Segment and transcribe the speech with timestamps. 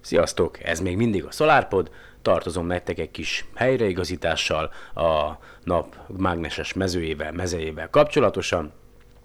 [0.00, 0.62] Sziasztok!
[0.64, 1.90] Ez még mindig a SolarPod.
[2.22, 5.30] Tartozom nektek egy kis helyreigazítással a
[5.64, 8.72] nap mágneses mezőjével, mezejével kapcsolatosan.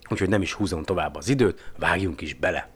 [0.10, 2.68] Úgyhogy nem is húzom tovább az időt, vágjunk is bele!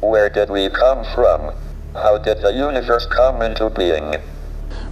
[0.00, 1.40] Where did we come from?
[1.92, 4.20] How did the universe come into being?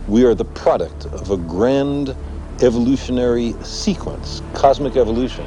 [0.06, 2.14] We are the product of a grand
[2.60, 5.46] evolutionary sequence, cosmic evolution.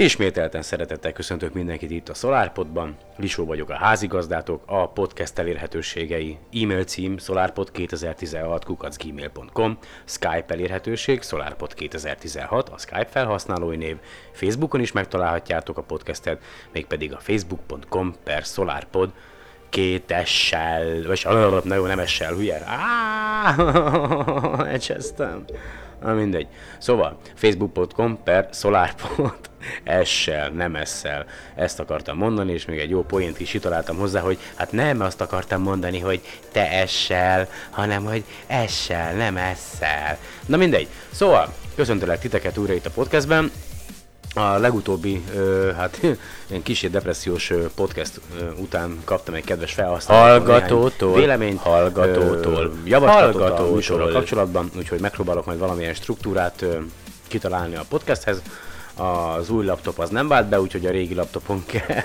[0.00, 2.96] Ismételten szeretettel köszöntök mindenkit itt a SolarPodban.
[3.16, 12.78] Lisó vagyok a házigazdátok, a podcast elérhetőségei e-mail cím solarpod2016 kukacgmail.com, Skype elérhetőség solarpod2016 a
[12.78, 13.96] Skype felhasználói név,
[14.32, 16.42] Facebookon is megtalálhatjátok a podcastet,
[16.72, 19.12] mégpedig a facebook.com per solarpod
[19.68, 21.26] két essel, vagy
[21.64, 22.62] na jó, nem essel, hülye.
[22.66, 23.54] Áááá,
[24.72, 25.44] elcsesztem.
[26.02, 26.46] Na mindegy.
[26.78, 29.49] Szóval, facebook.com per solarpod
[29.84, 31.24] essel, nem essel.
[31.54, 35.20] Ezt akartam mondani, és még egy jó poént is kitaláltam hozzá, hogy hát nem azt
[35.20, 36.20] akartam mondani, hogy
[36.52, 40.18] te essel, hanem hogy essel, nem essel.
[40.46, 40.88] Na mindegy.
[41.10, 43.50] Szóval, köszöntelek titeket újra itt a podcastben.
[44.34, 45.98] A legutóbbi, ö, hát
[46.50, 51.14] ilyen kicsit depressziós podcast ö, után kaptam egy kedves felhasználótól Hallgatótól.
[51.14, 52.64] véleményt, Hallgatótól.
[52.64, 53.74] ö, javaslatot a Hallgatótól.
[53.74, 56.78] műsorral kapcsolatban, úgyhogy megpróbálok majd valamilyen struktúrát ö,
[57.28, 58.42] kitalálni a podcasthez.
[59.00, 62.02] Az új laptop az nem vált be, úgyhogy a régi laptopon kell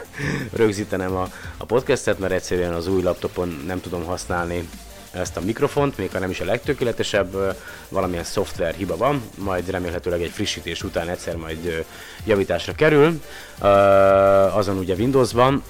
[0.54, 4.70] rögzítenem a, a podcastet, mert egyszerűen az új laptopon nem tudom használni
[5.12, 7.58] ezt a mikrofont, még ha nem is a legtökéletesebb,
[7.90, 11.86] valamilyen szoftver hiba van, majd remélhetőleg egy frissítés után egyszer majd
[12.26, 13.22] javításra kerül.
[14.54, 15.64] Azon ugye Windows van,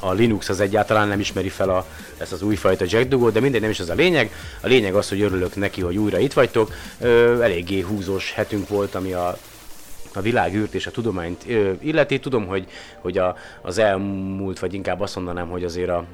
[0.00, 1.86] a, Linux az egyáltalán nem ismeri fel a,
[2.18, 4.30] ezt az újfajta jack dugót, de mindegy, nem is az a lényeg.
[4.60, 6.72] A lényeg az, hogy örülök neki, hogy újra itt vagytok.
[7.00, 9.38] Ö, eléggé húzós hetünk volt, ami a
[10.16, 11.44] a világűrt és a tudományt
[11.80, 12.18] illeti.
[12.18, 12.66] Tudom, hogy,
[12.98, 16.04] hogy a, az elmúlt, vagy inkább azt mondanám, hogy azért a,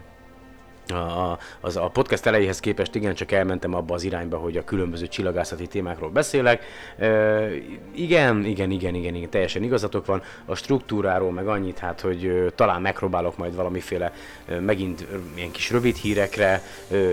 [0.91, 5.07] a, az, a podcast elejéhez képest igen, csak elmentem abba az irányba, hogy a különböző
[5.07, 6.65] csillagászati témákról beszélek.
[6.99, 7.49] E,
[7.95, 10.23] igen, igen, igen, igen, igen, teljesen igazatok van.
[10.45, 14.13] A struktúráról meg annyit, hát, hogy talán megpróbálok majd valamiféle
[14.61, 16.63] megint ilyen kis rövid hírekre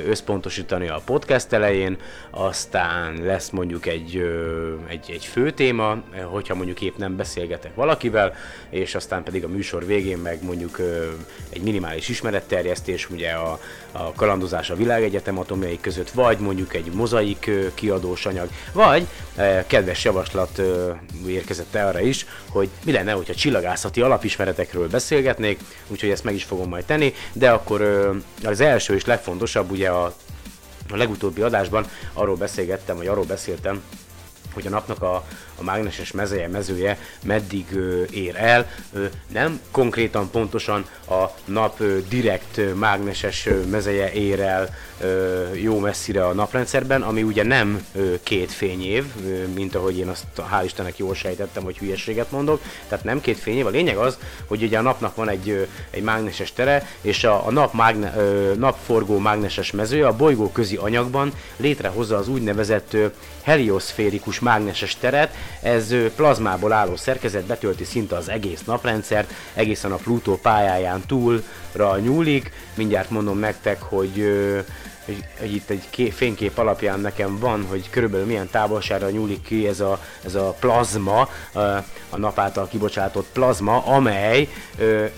[0.08, 1.98] összpontosítani a podcast elején,
[2.30, 4.24] aztán lesz mondjuk egy,
[4.88, 8.34] egy, egy fő téma, hogyha mondjuk épp nem beszélgetek valakivel,
[8.70, 10.80] és aztán pedig a műsor végén meg mondjuk
[11.50, 13.60] egy minimális ismeretterjesztés, ugye a,
[13.92, 19.08] a kalandozás a világegyetem atomjai között, vagy mondjuk egy mozaik kiadós anyag, vagy
[19.68, 20.62] kedves javaslat
[21.28, 26.70] érkezett arra is, hogy mi lenne, hogyha csillagászati alapismeretekről beszélgetnék, úgyhogy ezt meg is fogom
[26.70, 27.82] majd tenni, de akkor
[28.44, 30.14] az első és legfontosabb ugye a
[30.92, 33.84] a legutóbbi adásban arról beszélgettem, vagy arról beszéltem,
[34.54, 35.26] hogy a napnak a,
[35.58, 37.66] a mágneses mezeje, mezője meddig
[38.12, 38.70] ér el.
[39.32, 44.76] Nem konkrétan pontosan a nap direkt mágneses ö, mezeje ér el
[45.54, 47.86] jó messzire a naprendszerben, ami ugye nem
[48.24, 49.06] két fényév,
[49.54, 52.62] mint ahogy én azt hál' Istennek jól sejtettem, hogy hülyeséget mondok.
[52.88, 53.66] Tehát nem két fényév.
[53.66, 54.18] A lényeg az,
[54.48, 58.14] hogy ugye a napnak van egy, egy mágneses tere, és a, a nap mágne,
[58.58, 62.98] napforgó mágneses mezője a bolygó közi anyagban létrehozza az úgynevezett
[63.42, 65.36] helioszférikus mágneses teret.
[65.62, 72.52] Ez plazmából álló szerkezet betölti szinte az egész naprendszert, egészen a Plutó pályáján túlra nyúlik.
[72.76, 74.60] Mindjárt mondom nektek, hogy ö,
[75.40, 79.80] hogy, itt egy ké, fénykép alapján nekem van, hogy körülbelül milyen távolságra nyúlik ki ez
[79.80, 81.30] a, ez a plazma,
[82.10, 84.48] a nap által kibocsátott plazma, amely,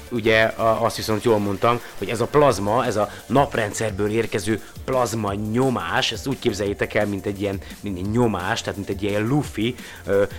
[0.09, 6.11] ugye azt viszont jól mondtam, hogy ez a plazma, ez a naprendszerből érkező plazma nyomás,
[6.11, 9.75] ezt úgy képzeljétek el, mint egy ilyen, mint egy nyomás, tehát mint egy ilyen lufi,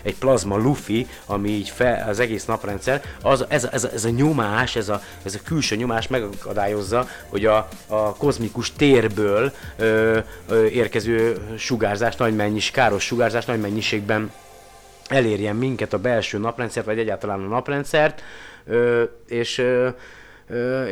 [0.03, 4.77] egy plazma lufi, ami így fel, az egész naprendszer, az, ez, ez, ez, a nyomás,
[4.77, 11.37] ez a, ez a külső nyomás megakadályozza, hogy a, a kozmikus térből ö, ö, érkező
[11.59, 14.33] sugárzás, nagy mennyis, káros sugárzás nagy mennyiségben
[15.09, 18.23] elérjen minket a belső naprendszert, vagy egyáltalán a naprendszert,
[18.67, 19.89] ö, és ö,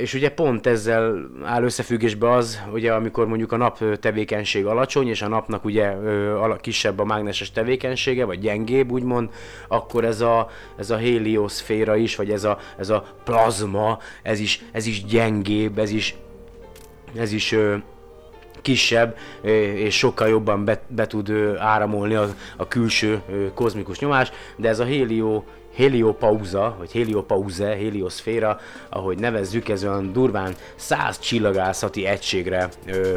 [0.00, 5.22] és ugye pont ezzel áll összefüggésbe az, ugye amikor mondjuk a nap tevékenység alacsony, és
[5.22, 5.94] a napnak ugye
[6.60, 9.31] kisebb a mágneses tevékenysége, vagy gyengébb úgymond,
[9.69, 14.64] akkor ez a, ez a helioszféra is, vagy ez a, ez a plazma, ez is,
[14.72, 16.16] ez is gyengébb, ez is,
[17.16, 17.54] ez is
[18.62, 19.16] kisebb,
[19.75, 23.22] és sokkal jobban be, be tud áramolni a, a külső
[23.54, 25.43] kozmikus nyomás, de ez a hélio
[25.78, 33.16] heliopauza, vagy heliopauze, helioszféra, ahogy nevezzük, ez olyan durván 100 csillagászati egységre ö,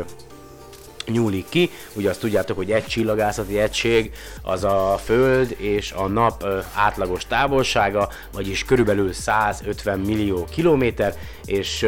[1.07, 1.69] nyúlik ki.
[1.93, 4.11] Ugye azt tudjátok, hogy egy csillagászati egység
[4.41, 6.45] az a Föld és a Nap
[6.75, 11.15] átlagos távolsága, vagyis körülbelül 150 millió kilométer,
[11.45, 11.87] és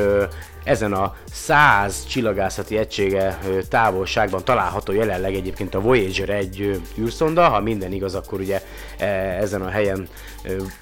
[0.64, 3.40] ezen a 100 csillagászati egysége
[3.70, 8.62] távolságban található jelenleg egyébként a Voyager 1 űrszonda, ha minden igaz, akkor ugye
[8.98, 9.06] e,
[9.42, 10.08] ezen a helyen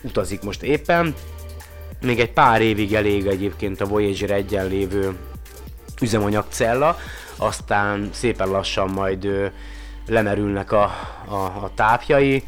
[0.02, 1.16] utazik most éppen.
[2.02, 5.16] Még egy pár évig elég egyébként a Voyager 1 lévő
[6.02, 6.98] üzemanyagcella,
[7.42, 9.52] aztán szépen lassan majd
[10.08, 10.84] lemerülnek a,
[11.28, 12.44] a, a tápjai,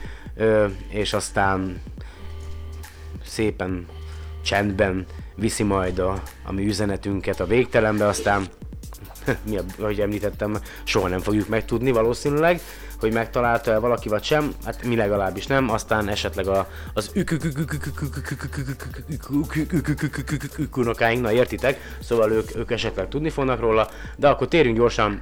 [0.90, 1.82] és aztán
[3.26, 3.88] szépen
[4.44, 5.06] csendben
[5.36, 8.48] viszi majd a, a mi üzenetünket a végtelenbe, aztán
[9.50, 12.62] mi, ahogy említettem, soha nem fogjuk megtudni valószínűleg,
[13.04, 17.12] hogy megtalálta el valaki vagy sem, hát mi legalábbis nem, aztán esetleg a, az
[20.76, 25.22] unokáink, na értitek, szóval ők, ők esetleg tudni fognak róla, de akkor térjünk gyorsan,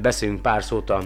[0.00, 1.02] beszéljünk pár szót a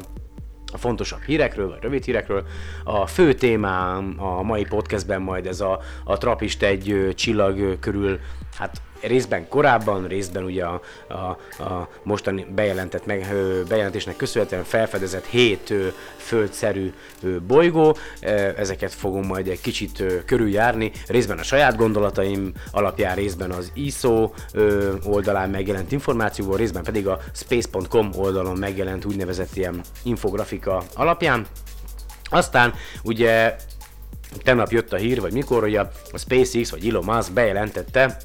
[0.74, 2.44] a fontosabb hírekről, vagy rövid hírekről.
[2.84, 8.18] A fő témám a mai podcastben majd ez a, a Trapist egy csillag körül,
[8.58, 11.14] hát részben korábban, részben ugye a, a,
[11.62, 13.26] a mostani bejelentett meg,
[13.68, 15.74] bejelentésnek köszönhetően felfedezett hét
[16.16, 16.92] földszerű
[17.46, 17.96] bolygó.
[18.56, 24.30] Ezeket fogom majd egy kicsit körüljárni, részben a saját gondolataim alapján, részben az ISO
[25.04, 31.46] oldalán megjelent információból, részben pedig a space.com oldalon megjelent úgynevezett ilyen infografika alapján.
[32.30, 33.56] Aztán ugye
[34.42, 38.16] tegnap jött a hír, vagy mikor, hogy a SpaceX vagy Elon Musk bejelentette,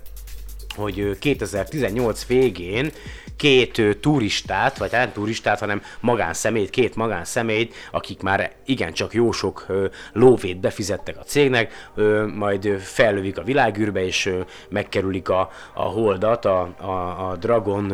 [0.77, 2.91] hogy 2018 végén
[3.38, 9.65] két turistát, vagy nem turistát, hanem magánszemélyt, két magánszemélyt, akik már igencsak jó sok
[10.13, 11.89] lóvét befizettek a cégnek,
[12.35, 14.33] majd fellövik a világűrbe, és
[14.69, 17.94] megkerülik a, a holdat, a, a, a Dragon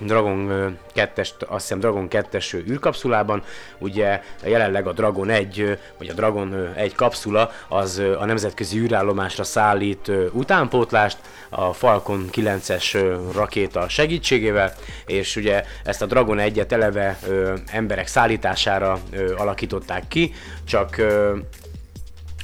[0.00, 0.48] Dragon
[0.94, 3.42] 2-es, azt hiszem Dragon 2-es űrkapszulában,
[3.78, 10.10] ugye jelenleg a Dragon 1, vagy a Dragon 1 kapszula az a nemzetközi űrállomásra szállít
[10.32, 11.18] utánpótlást,
[11.48, 14.74] a Falcon 9-es rakéta segítségével,
[15.06, 17.18] és ugye ezt a Dragon 1-et eleve
[17.66, 18.98] emberek szállítására
[19.36, 20.32] alakították ki,
[20.64, 20.96] csak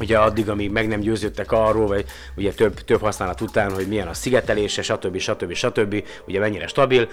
[0.01, 2.05] ugye addig, amíg meg nem győződtek arról, vagy
[2.37, 5.19] ugye több, több használat után, hogy milyen a szigetelése, stb.
[5.19, 5.53] stb.
[5.53, 6.05] stb.
[6.27, 7.09] ugye mennyire stabil,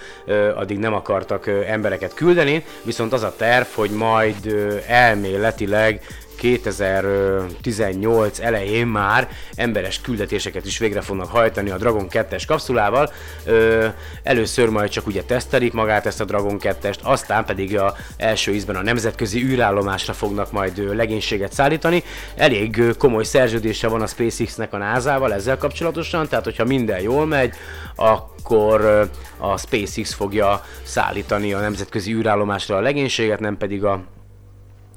[0.56, 4.56] addig nem akartak embereket küldeni, viszont az a terv, hogy majd
[4.88, 6.02] elméletileg
[6.38, 13.12] 2018 elején már emberes küldetéseket is végre fognak hajtani a Dragon 2-es kapszulával.
[14.24, 18.76] Először majd csak ugye tesztelik magát ezt a Dragon 2-est, aztán pedig a első ízben
[18.76, 22.04] a nemzetközi űrállomásra fognak majd legénységet szállítani.
[22.36, 27.54] Elég komoly szerződése van a SpaceX-nek a NASA-val ezzel kapcsolatosan, tehát hogyha minden jól megy,
[27.96, 34.04] akkor a SpaceX fogja szállítani a nemzetközi űrállomásra a legénységet, nem pedig a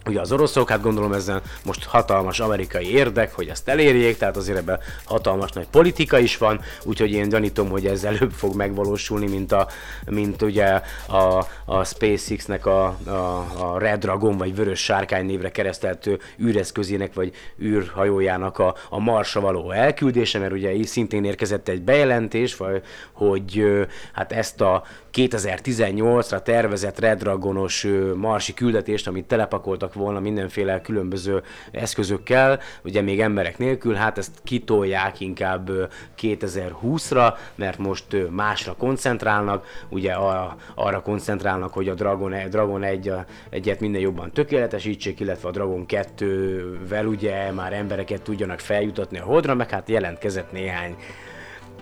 [0.07, 4.59] Ugye az oroszok, hát gondolom ezzel most hatalmas amerikai érdek, hogy ezt elérjék, tehát azért
[4.59, 9.53] ebben hatalmas nagy politika is van, úgyhogy én gyanítom, hogy ez előbb fog megvalósulni, mint,
[9.53, 9.69] a,
[10.07, 16.19] mint ugye a, a SpaceX-nek a, a, a Red Dragon vagy Vörös Sárkány névre kereszteltő
[16.43, 22.83] űreszközének vagy űrhajójának a, a Marsra való elküldése, mert ugye szintén érkezett egy bejelentés, vagy,
[23.13, 23.65] hogy
[24.13, 32.61] hát ezt a 2018-ra tervezett Red Dragonos marsi küldetést, amit telepakoltak volna mindenféle különböző eszközökkel,
[32.85, 35.85] ugye még emberek nélkül, hát ezt kitolják inkább ö,
[36.21, 43.25] 2020-ra, mert most másra koncentrálnak, ugye arra, arra koncentrálnak, hogy a Dragon, Dragon 1 a,
[43.51, 49.55] egyet minden jobban tökéletesítsék, illetve a Dragon 2-vel ugye már embereket tudjanak feljutatni a Holdra,
[49.55, 50.97] meg hát jelentkezett néhány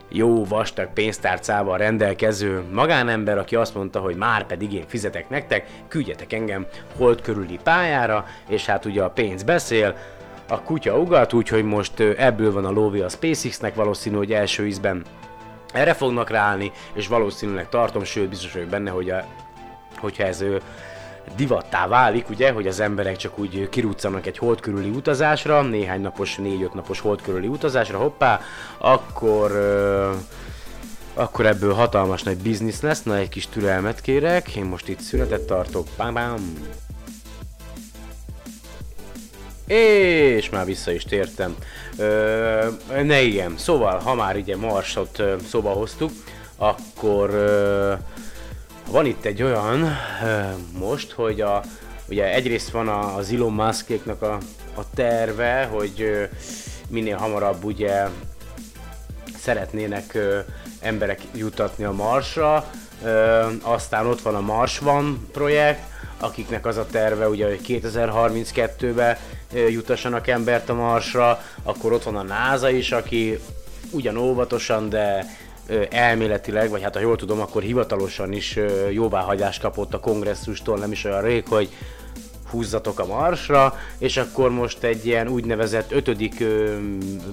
[0.09, 6.33] jó vastag pénztárcával rendelkező magánember, aki azt mondta, hogy már pedig én fizetek nektek, küldjetek
[6.33, 9.97] engem hold körüli pályára, és hát ugye a pénz beszél,
[10.49, 15.05] a kutya ugat, úgyhogy most ebből van a lóvé a SpaceX-nek, valószínű, hogy első ízben
[15.73, 19.25] erre fognak ráállni, és valószínűleg tartom, sőt biztos vagyok benne, hogy a,
[19.97, 20.57] hogyha ez ö,
[21.37, 26.37] divattá válik, ugye, hogy az emberek csak úgy kiruccanak egy hold körüli utazásra, néhány napos,
[26.37, 28.40] négy-öt napos hold körüli utazásra, hoppá,
[28.78, 29.52] akkor
[31.18, 35.42] akkor ebből hatalmas nagy biznisz lesz, na egy kis türelmet kérek, én most itt szünetet
[35.42, 36.58] tartok, bám bám.
[39.66, 41.56] És már vissza is tértem.
[41.97, 42.68] Ö,
[43.02, 46.11] ne igen, szóval, ha már ugye Marsot szóba hoztuk,
[46.56, 47.92] akkor ö,
[48.90, 49.97] van itt egy olyan
[50.78, 51.62] most, hogy a,
[52.09, 54.38] ugye egyrészt van az Elon Muskéknak a,
[54.75, 56.28] a terve, hogy
[56.88, 58.09] minél hamarabb ugye
[59.38, 60.18] szeretnének
[60.80, 62.71] emberek jutatni a Marsra,
[63.62, 65.80] aztán ott van a Mars Van projekt,
[66.18, 69.21] akiknek az a terve ugye, hogy 2032-be
[69.52, 73.38] ö, jutassanak embert a Marsra, akkor ott van a NASA is, aki
[73.90, 75.25] ugyan óvatosan, de
[75.91, 78.59] elméletileg, vagy hát ha jól tudom, akkor hivatalosan is
[78.91, 81.69] jóváhagyást kapott a kongresszustól, nem is olyan rég, hogy
[82.51, 86.45] húzzatok a Marsra, és akkor most egy ilyen úgynevezett ötödik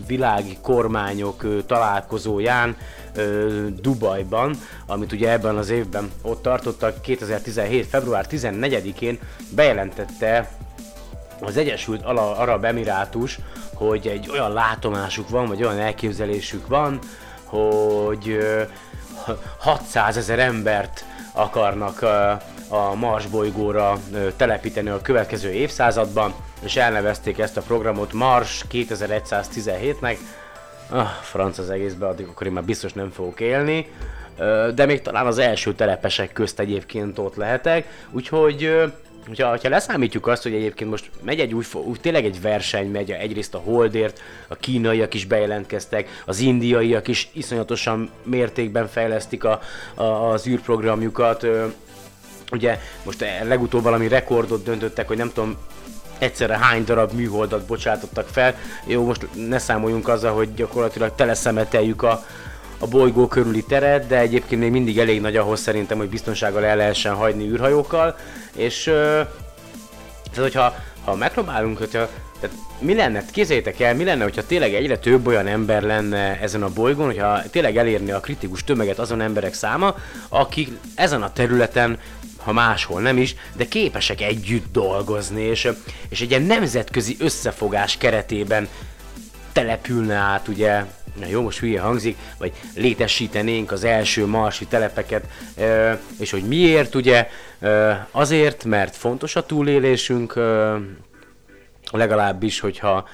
[0.07, 2.77] világi kormányok találkozóján
[3.15, 7.85] ö, Dubajban, amit ugye ebben az évben ott tartottak, 2017.
[7.85, 10.51] február 14-én bejelentette
[11.41, 13.39] az Egyesült Arab Emirátus,
[13.73, 16.99] hogy egy olyan látomásuk van, vagy olyan elképzelésük van,
[17.55, 18.61] hogy ö,
[19.57, 22.01] 600 ezer embert akarnak
[22.69, 23.97] a Mars bolygóra
[24.35, 30.17] telepíteni a következő évszázadban, és elnevezték ezt a programot Mars 2117-nek.
[30.89, 33.91] Ah, franc az egészben, addig akkor én már biztos nem fogok élni.
[34.75, 38.91] De még talán az első telepesek közt egyébként ott lehetek, úgyhogy
[39.27, 43.11] Hogyha, hogyha leszámítjuk azt, hogy egyébként most megy egy fo- úgy tényleg egy verseny megy,
[43.11, 49.61] egyrészt a Holdért, a kínaiak is bejelentkeztek, az indiaiak is iszonyatosan mértékben fejlesztik a,
[49.93, 51.47] a, az űrprogramjukat.
[52.51, 55.57] Ugye most eh, legutóbb valami rekordot döntöttek, hogy nem tudom,
[56.17, 58.55] egyszerre hány darab műholdat bocsátottak fel.
[58.85, 62.25] Jó, most ne számoljunk azzal, hogy gyakorlatilag teleszemeteljük a,
[62.79, 66.75] a bolygó körüli teret, de egyébként még mindig elég nagy ahhoz szerintem, hogy biztonsággal el
[66.75, 68.15] lehessen hagyni űrhajókkal,
[68.55, 70.73] és tehát hogyha
[71.05, 75.47] ha megpróbálunk, hogyha tehát mi lenne, képzeljétek el, mi lenne, hogyha tényleg egyre több olyan
[75.47, 79.95] ember lenne ezen a bolygón, hogyha tényleg elérni a kritikus tömeget azon emberek száma,
[80.29, 81.99] akik ezen a területen
[82.45, 85.69] ha máshol nem is, de képesek együtt dolgozni, és,
[86.09, 88.67] és egy ilyen nemzetközi összefogás keretében
[89.51, 90.85] települne át, ugye,
[91.19, 95.27] na jó, most hülye hangzik, vagy létesítenénk az első marsi telepeket,
[96.19, 97.27] és hogy miért, ugye,
[98.11, 100.39] azért, mert fontos a túlélésünk,
[101.91, 103.07] legalábbis, hogyha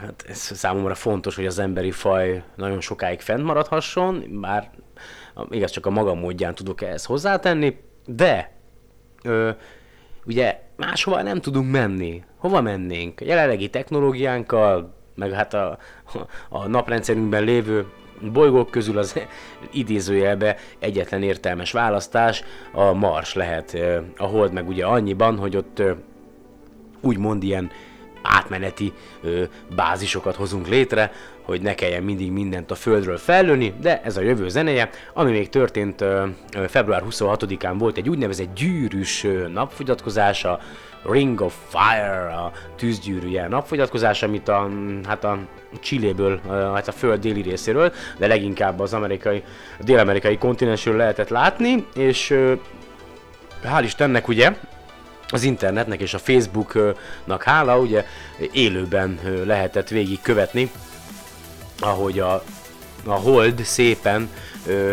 [0.00, 4.70] hát ez számomra fontos, hogy az emberi faj nagyon sokáig fennmaradhasson, bár
[5.50, 8.52] igaz csak a maga módján tudok ehhez hozzátenni, de
[10.26, 12.24] ugye máshova nem tudunk menni.
[12.36, 13.20] Hova mennénk?
[13.20, 15.78] A jelenlegi technológiánkkal, meg hát a,
[16.48, 17.86] a naprendszerünkben lévő
[18.32, 19.20] bolygók közül az
[19.70, 23.76] idézőjelbe egyetlen értelmes választás a Mars lehet.
[24.16, 25.82] A Hold meg ugye annyiban, hogy ott
[27.00, 27.70] úgymond ilyen
[28.22, 28.92] átmeneti
[29.74, 31.12] bázisokat hozunk létre,
[31.46, 34.90] hogy ne kelljen mindig mindent a földről fellőni, de ez a jövő zenéje.
[35.12, 36.04] Ami még történt
[36.68, 40.60] február 26-án volt egy úgynevezett gyűrűs ö, napfogyatkozás, a
[41.04, 44.68] Ring of Fire, a tűzgyűrűje napfogyatkozás, amit a,
[45.06, 45.38] hát a
[45.80, 49.42] Chiléből, ö, hát a föld déli részéről, de leginkább az amerikai,
[49.80, 52.34] dél-amerikai kontinensről lehetett látni, és
[53.64, 54.54] hál' Istennek ugye,
[55.28, 58.04] az internetnek és a Facebooknak hála, ugye
[58.52, 60.70] élőben lehetett végig követni,
[61.80, 62.44] ahogy a,
[63.04, 64.30] a hold szépen
[64.66, 64.92] ö,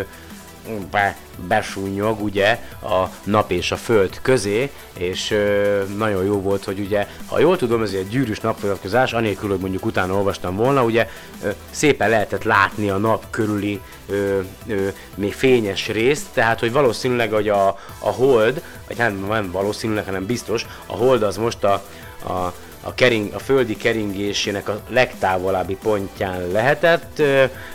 [0.92, 6.80] be besúnyog ugye a nap és a föld közé, és ö, nagyon jó volt, hogy
[6.80, 11.10] ugye, ha jól tudom, ez egy gyűrűs napfogyatkozás, anélkül, hogy mondjuk utána olvastam volna, ugye
[11.44, 17.32] ö, szépen lehetett látni a nap körüli ö, ö, még fényes részt, tehát hogy valószínűleg,
[17.32, 17.68] hogy a,
[18.00, 21.74] a hold, vagy nem, nem valószínűleg, hanem biztos, a hold az most a,
[22.28, 27.22] a a, kering, a földi keringésének a legtávolabbi pontján lehetett,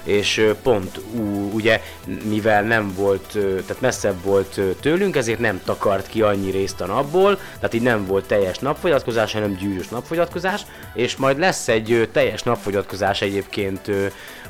[0.02, 1.80] és pont ú, ugye,
[2.24, 7.38] mivel nem volt, tehát messzebb volt tőlünk, ezért nem takart ki annyi részt a napból,
[7.54, 10.62] tehát így nem volt teljes napfogyatkozás, hanem gyűrűs napfogyatkozás,
[10.94, 13.90] és majd lesz egy teljes napfogyatkozás egyébként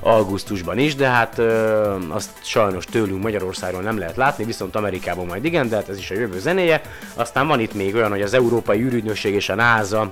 [0.01, 5.45] augusztusban is, de hát ö, azt sajnos tőlünk Magyarországon nem lehet látni, viszont Amerikában majd
[5.45, 6.83] igen, de hát ez is a jövő zenéje.
[7.15, 10.09] Aztán van itt még olyan, hogy az Európai űrügynökség és a NASA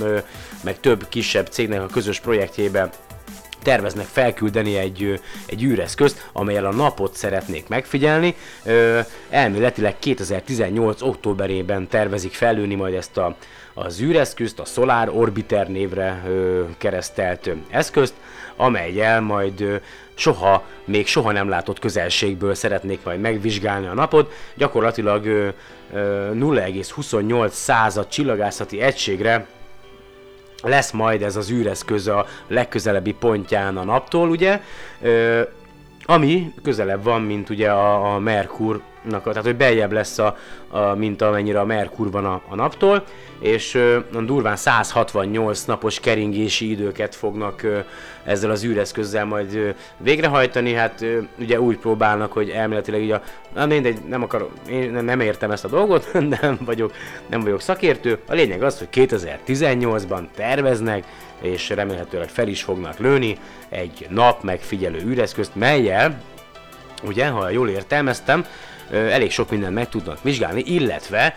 [0.00, 0.18] ö,
[0.62, 2.90] meg több kisebb cégnek a közös projektjébe
[3.62, 8.34] terveznek felküldeni egy, egy űreszközt, amelyel a napot szeretnék megfigyelni.
[8.64, 9.00] Ö,
[9.30, 11.02] elméletileg 2018.
[11.02, 13.36] októberében tervezik felülni majd ezt a,
[13.74, 18.14] az űreszközt, a Solar Orbiter névre ö, keresztelt eszközt,
[18.56, 19.80] amelyel majd
[20.14, 24.32] soha, még soha nem látott közelségből szeretnék majd megvizsgálni a napot.
[24.54, 25.48] Gyakorlatilag ö,
[25.92, 29.46] ö, 0,28 század csillagászati egységre
[30.62, 34.60] lesz majd ez az űreszköz a legközelebbi pontján a naptól, ugye,
[36.04, 40.36] ami közelebb van, mint ugye a, a Merkurnak, tehát hogy beljebb lesz, a,
[40.68, 43.04] a, mint amennyire a Merkur van a, a naptól,
[43.38, 47.78] és ö, durván 168 napos keringési időket fognak ö,
[48.24, 53.22] ezzel az űreszközzel majd ö, végrehajtani, hát ö, ugye úgy próbálnak, hogy elméletileg ugye, a,
[53.54, 56.92] na mindegy, nem akarom, én nem, értem ezt a dolgot, nem vagyok,
[57.26, 61.04] nem vagyok szakértő, a lényeg az, hogy 2018-ban terveznek,
[61.40, 66.20] és remélhetőleg fel is fognak lőni egy nap megfigyelő űreszközt, melyel,
[67.02, 68.44] ugye, ha jól értelmeztem,
[68.90, 71.36] elég sok mindent meg tudnak vizsgálni, illetve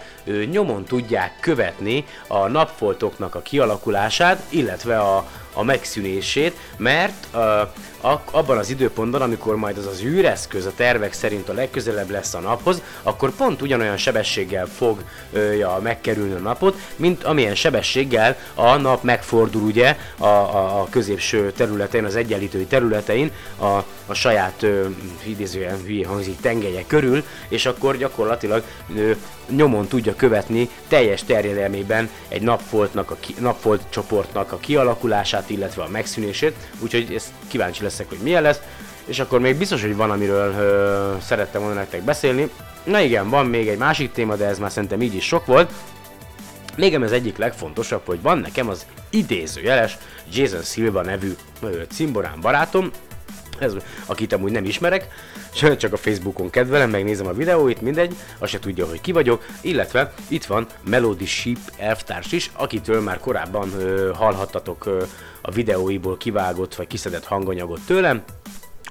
[0.51, 5.27] nyomon tudják követni a napfoltoknak a kialakulását, illetve a,
[5.57, 7.35] a megszűnését, mert
[8.01, 12.33] a, abban az időpontban, amikor majd az az űreszköz a tervek szerint a legközelebb lesz
[12.33, 19.03] a naphoz, akkor pont ugyanolyan sebességgel fogja megkerülni a napot, mint amilyen sebességgel a nap
[19.03, 24.87] megfordul ugye a, a, a középső területein, az egyenlítői területein a, a saját ö,
[25.23, 28.63] idézően hülye hangzik tengelye körül, és akkor gyakorlatilag
[28.95, 29.11] ö,
[29.49, 35.89] nyomon tudja követni teljes terjedelmében egy napfoltnak, a ki, napfolt csoportnak a kialakulását, illetve a
[35.89, 38.59] megszűnését, úgyhogy ezt kíváncsi leszek, hogy milyen lesz,
[39.05, 42.49] és akkor még biztos, hogy van, amiről ö, szerettem volna nektek beszélni.
[42.83, 45.71] Na igen, van még egy másik téma, de ez már szerintem így is sok volt.
[46.75, 49.97] Még az egyik legfontosabb, hogy van nekem az idézőjeles
[50.31, 52.91] Jason Silva nevű ö, cimborán barátom,
[53.59, 53.73] ez,
[54.05, 55.07] akit amúgy nem ismerek,
[55.77, 60.13] csak a Facebookon kedvelem, megnézem a videóit, mindegy, azt se tudja, hogy ki vagyok, illetve
[60.27, 65.03] itt van Melody Sheep elvtárs is, akitől már korábban ö, hallhattatok ö,
[65.41, 68.23] a videóiból kivágott vagy kiszedett hanganyagot tőlem,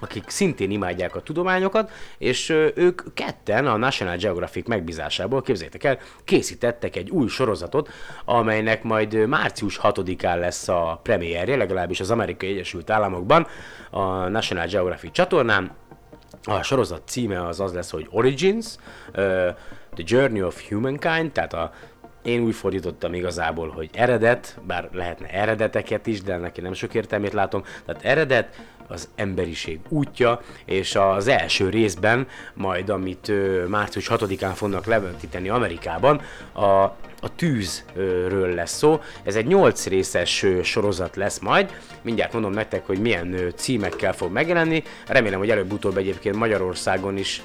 [0.00, 6.96] akik szintén imádják a tudományokat, és ők ketten a National Geographic megbízásából, képzeljétek el, készítettek
[6.96, 7.90] egy új sorozatot,
[8.24, 13.46] amelynek majd március 6-án lesz a premierje, legalábbis az Amerikai Egyesült Államokban,
[13.90, 15.70] a National Geographic csatornán.
[16.44, 18.66] A sorozat címe az az lesz, hogy Origins,
[19.12, 21.72] The Journey of Humankind, tehát a
[22.22, 27.32] én úgy fordítottam igazából, hogy eredet, bár lehetne eredeteket is, de én nem sok értelmét
[27.32, 27.62] látom.
[27.86, 33.32] Tehát eredet, az emberiség útja, és az első részben, majd amit
[33.68, 36.20] március 6-án fognak levetíteni Amerikában,
[36.52, 39.00] a, a tűzről lesz szó.
[39.24, 41.80] Ez egy 8 részes sorozat lesz majd.
[42.02, 44.82] Mindjárt mondom nektek, hogy milyen címekkel fog megjelenni.
[45.06, 47.42] Remélem, hogy előbb-utóbb egyébként Magyarországon is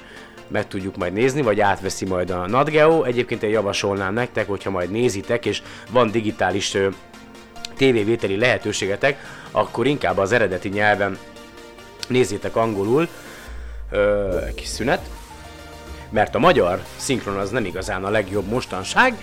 [0.48, 3.02] meg tudjuk majd nézni, vagy átveszi majd a NatGeo.
[3.02, 6.76] Egyébként én javasolnám nektek, hogyha majd nézitek, és van digitális
[7.76, 9.18] tévévételi lehetőségetek,
[9.50, 11.18] akkor inkább az eredeti nyelven
[12.08, 13.08] nézzétek angolul,
[13.90, 15.00] ö, kis szünet,
[16.10, 19.14] mert a magyar szinkron az nem igazán a legjobb mostanság,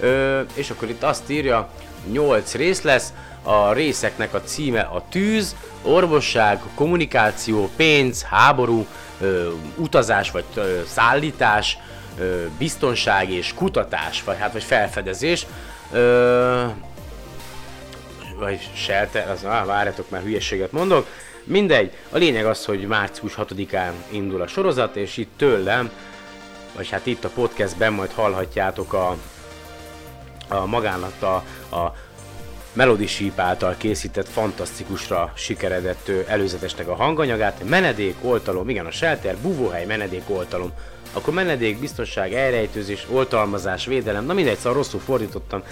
[0.00, 1.68] ö, és akkor itt azt írja,
[2.10, 3.12] 8 rész lesz,
[3.42, 8.86] a részeknek a címe a tűz, orvosság, kommunikáció, pénz, háború,
[9.20, 11.78] ö, utazás vagy ö, szállítás,
[12.18, 15.46] ö, biztonság és kutatás, vagy hát vagy felfedezés.
[15.92, 16.64] Ö,
[18.38, 21.06] vagy shelter, az, ah, várjatok már hülyeséget mondok.
[21.48, 25.90] Mindegy, a lényeg az, hogy március 6-án indul a sorozat, és itt tőlem,
[26.76, 29.16] vagy hát itt a podcastben majd hallhatjátok a,
[30.48, 31.34] a magának a,
[31.76, 31.94] a
[32.72, 37.68] Melody Sheep által készített fantasztikusra sikeredett előzetesnek a hanganyagát.
[37.68, 40.72] Menedék, oltalom, igen, a shelter, buvóhely, menedék, oltalom.
[41.12, 45.62] Akkor menedék, biztonság, elrejtőzés, oltalmazás, védelem, na mindegy, szóval rosszul fordítottam.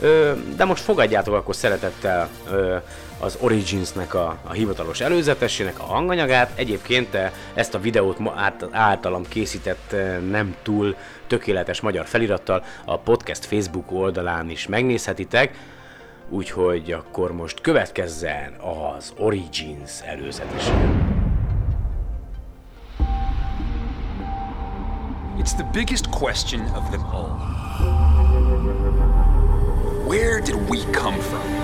[0.00, 2.76] Ö, de most fogadjátok akkor szeretettel ö,
[3.20, 6.50] az Originsnek a, a hivatalos előzetesének a hanganyagát.
[6.54, 12.98] Egyébként eh, ezt a videót át, általam készített eh, nem túl tökéletes magyar felirattal a
[12.98, 15.54] podcast Facebook oldalán is megnézhetitek.
[16.28, 18.54] Úgyhogy akkor most következzen
[18.96, 20.72] az Origins előzetese.
[25.38, 27.38] It's the biggest question of them all.
[30.06, 31.59] Where did we come from?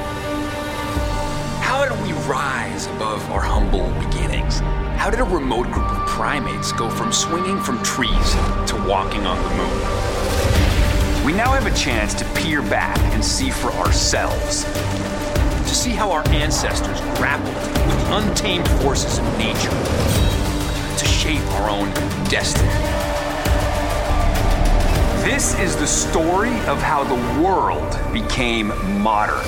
[1.86, 4.58] How did we rise above our humble beginnings?
[4.98, 8.32] How did a remote group of primates go from swinging from trees
[8.66, 11.24] to walking on the moon?
[11.24, 14.64] We now have a chance to peer back and see for ourselves.
[14.64, 19.70] To see how our ancestors grappled with the untamed forces of nature.
[20.98, 21.88] To shape our own
[22.28, 22.68] destiny.
[25.22, 29.46] This is the story of how the world became modern.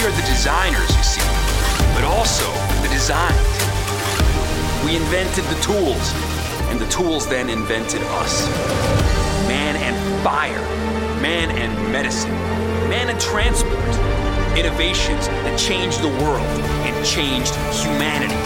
[0.00, 1.20] We are the designers, you see,
[1.92, 3.36] but also the designed.
[4.82, 6.14] We invented the tools,
[6.72, 8.48] and the tools then invented us.
[9.46, 10.62] Man and fire,
[11.20, 12.32] man and medicine,
[12.88, 13.76] man and transport.
[14.56, 16.48] Innovations that changed the world
[16.88, 18.40] and changed humanity.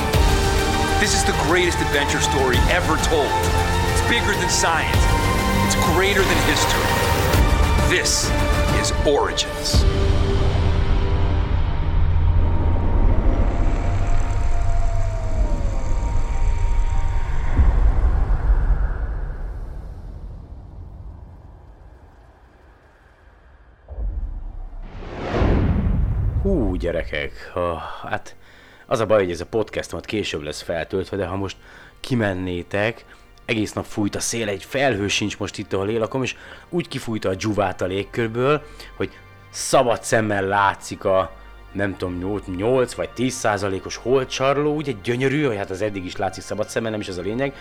[0.99, 3.31] This is the greatest adventure story ever told.
[3.95, 4.99] It's bigger than science,
[5.71, 6.83] it's greater than history.
[7.95, 8.27] This
[8.83, 10.04] is Origins.
[26.85, 28.37] Gyerekek, ha, hát
[28.87, 31.57] az a baj, hogy ez a podcast majd később lesz feltöltve, de ha most
[32.01, 33.05] kimennétek,
[33.45, 36.37] egész nap fújt a szél, egy felhő sincs most itt, ahol élakom, és
[36.69, 38.63] úgy kifújta a dzsuvát a légkörből,
[38.97, 39.11] hogy
[39.51, 41.33] szabad szemmel látszik a
[41.73, 46.17] nem tudom, 8, 8 vagy 10 százalékos holdcsarló, ugye gyönyörű, hogy hát az eddig is
[46.17, 47.55] látszik szabad szemmel, nem is ez a lényeg.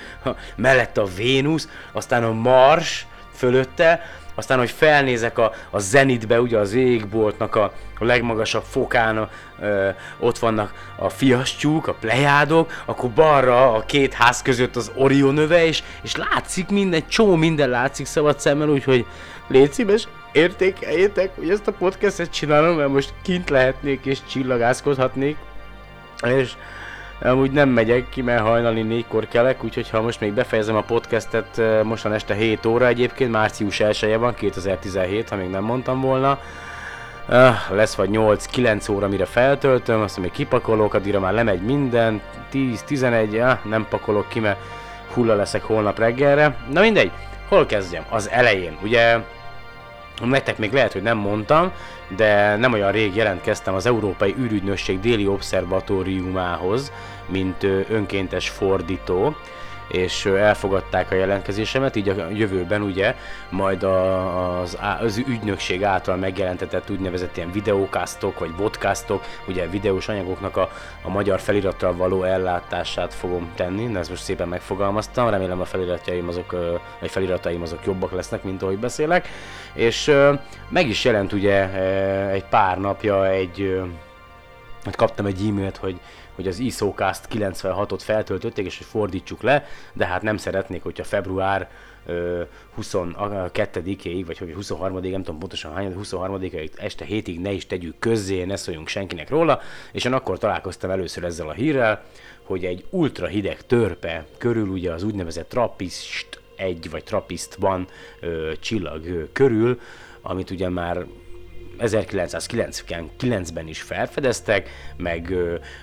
[0.55, 4.01] Mellette a Vénusz, aztán a Mars fölötte,
[4.35, 10.39] aztán, hogy felnézek a, a zenitbe, ugye az égboltnak a, a legmagasabb fokán, ö, ott
[10.39, 15.83] vannak a fiastyúk, a plejádok, akkor balra a két ház között az Orion öve, és,
[16.01, 19.05] és látszik minden, csomó minden látszik szabad szemmel, úgyhogy
[19.47, 25.37] légy szíves, értékeljétek, hogy ezt a podcastet csinálom, mert most kint lehetnék és csillagászkodhatnék,
[26.21, 26.51] és
[27.23, 31.61] Amúgy nem megyek ki, mert hajnali négykor kelek, úgyhogy ha most még befejezem a podcastet
[31.83, 36.39] mostan este 7 óra egyébként, március 1 van, 2017, ha még nem mondtam volna.
[37.29, 42.21] Uh, lesz vagy 8-9 óra, mire feltöltöm, aztán még kipakolok, addigra már lemegy minden,
[42.53, 44.59] 10-11, ah, nem pakolok ki, mert
[45.13, 46.57] hulla leszek holnap reggelre.
[46.71, 47.11] Na mindegy,
[47.49, 48.03] hol kezdjem?
[48.09, 49.17] Az elején, ugye
[50.21, 51.71] Nektek még lehet, hogy nem mondtam,
[52.15, 56.91] de nem olyan rég jelentkeztem az Európai űrügynökség déli obszervatóriumához,
[57.27, 59.35] mint önkéntes fordító,
[59.93, 63.15] és elfogadták a jelentkezésemet, így a jövőben ugye
[63.49, 70.57] majd a, az, az ügynökség által megjelentetett úgynevezett ilyen videókáztok, vagy podcastok, ugye videós anyagoknak
[70.57, 70.69] a,
[71.01, 76.51] a magyar felirattal való ellátását fogom tenni, ezt most szépen megfogalmaztam, remélem a feliratjaim azok,
[76.99, 79.27] vagy felirataim azok jobbak lesznek, mint ahogy beszélek,
[79.73, 80.11] és
[80.69, 81.69] meg is jelent ugye
[82.29, 83.81] egy pár napja egy
[84.83, 85.99] hát kaptam egy e-mailt, hogy,
[86.35, 91.69] hogy az ISOcast 96-ot feltöltötték, és hogy fordítsuk le, de hát nem szeretnék, hogyha február
[92.05, 92.41] ö,
[92.81, 97.99] 22-ig, vagy hogy 23-ig, nem tudom pontosan hány, de 23-ig, este hétig ne is tegyük
[97.99, 102.03] közzé, ne szóljunk senkinek róla, és én akkor találkoztam először ezzel a hírrel,
[102.43, 107.87] hogy egy ultra hideg törpe körül ugye az úgynevezett trappist egy vagy trapistban
[108.19, 109.79] ö, csillag körül,
[110.21, 111.05] amit ugye már
[111.79, 115.33] 1999-ben is felfedeztek, meg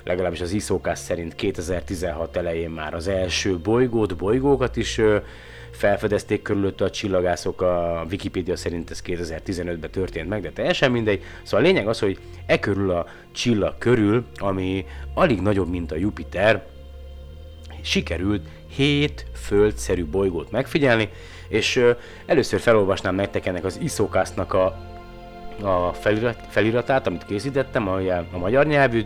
[0.04, 5.00] legalábbis az ISOCAST szerint 2016 elején már az első bolygót, bolygókat is
[5.70, 11.22] felfedezték körülötte a csillagászok, a Wikipedia szerint ez 2015-ben történt meg, de teljesen mindegy.
[11.42, 15.96] Szóval a lényeg az, hogy e körül a csillag körül, ami alig nagyobb, mint a
[15.96, 16.66] Jupiter,
[17.82, 21.08] sikerült 7 földszerű bolygót megfigyelni,
[21.48, 21.84] és
[22.26, 24.89] először felolvasnám nektek ennek az ISOCAST-nak a,
[25.62, 27.98] a felirat, feliratát, amit készítettem, a,
[28.32, 29.04] a magyar nyelvű,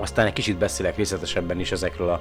[0.00, 2.20] Aztán egy kicsit beszélek részletesebben is ezekről a,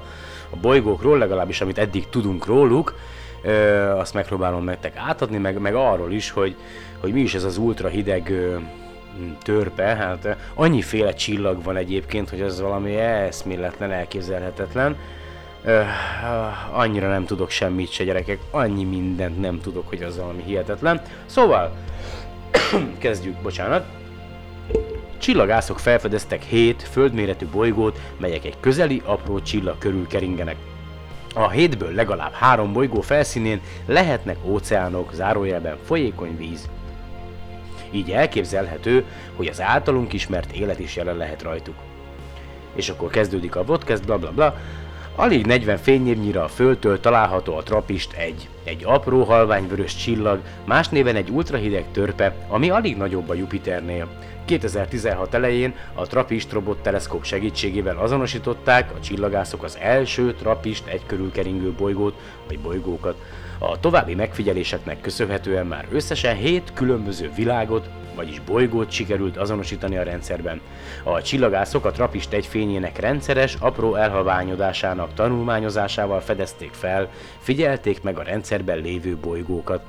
[0.49, 2.95] a bolygókról, legalábbis amit eddig tudunk róluk.
[3.41, 3.51] Ö,
[3.89, 6.55] azt megpróbálom nektek átadni, meg, meg arról is, hogy,
[6.99, 8.33] hogy mi is ez az ultra hideg
[9.43, 9.83] törpe.
[9.83, 14.95] Hát annyiféle csillag van egyébként, hogy ez valami eszméletlen, elképzelhetetlen.
[15.63, 15.81] Ö,
[16.71, 21.01] annyira nem tudok semmit se gyerekek, annyi mindent nem tudok, hogy az valami hihetetlen.
[21.25, 21.75] Szóval,
[22.97, 23.85] kezdjük, bocsánat.
[25.17, 30.55] Csillagászok felfedeztek 7 földméretű bolygót, melyek egy közeli, apró csillag körül keringenek.
[31.35, 36.69] A hétből legalább három bolygó felszínén lehetnek óceánok, zárójelben folyékony víz.
[37.91, 39.05] Így elképzelhető,
[39.35, 41.75] hogy az általunk ismert élet is jelen lehet rajtuk.
[42.75, 44.57] És akkor kezdődik a podcast, bla bla bla.
[45.15, 51.15] Alig 40 fényévnyire a Földtől található a Trapist 1, egy apró halványvörös csillag, más néven
[51.15, 54.07] egy ultrahideg törpe, ami alig nagyobb a Jupiternél.
[54.45, 61.71] 2016 elején a Trappist robot teleszkóp segítségével azonosították a csillagászok az első Trappist egy körülkeringő
[61.71, 63.15] bolygót vagy bolygókat.
[63.59, 70.61] A további megfigyeléseknek köszönhetően már összesen 7 különböző világot, vagyis bolygót sikerült azonosítani a rendszerben.
[71.03, 78.23] A csillagászok a Trappist egy fényének rendszeres, apró elhalványodásának tanulmányozásával fedezték fel, figyelték meg a
[78.23, 79.83] rendszerben lévő bolygókat.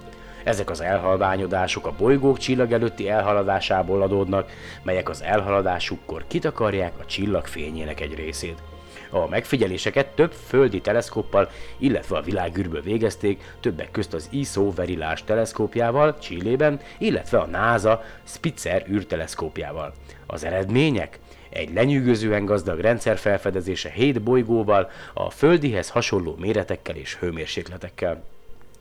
[0.44, 4.50] Ezek az elhalványodások a bolygók csillag előtti elhaladásából adódnak,
[4.82, 8.67] melyek az elhaladásukkor kitakarják a csillag fényének egy részét.
[9.10, 16.18] A megfigyeléseket több földi teleszkóppal, illetve a világűrből végezték, többek közt az ISO Verilás teleszkópjával
[16.18, 19.92] Csillében, illetve a NASA Spitzer űrteleszkópjával.
[20.26, 21.18] Az eredmények?
[21.48, 28.22] Egy lenyűgözően gazdag rendszer felfedezése 7 bolygóval, a földihez hasonló méretekkel és hőmérsékletekkel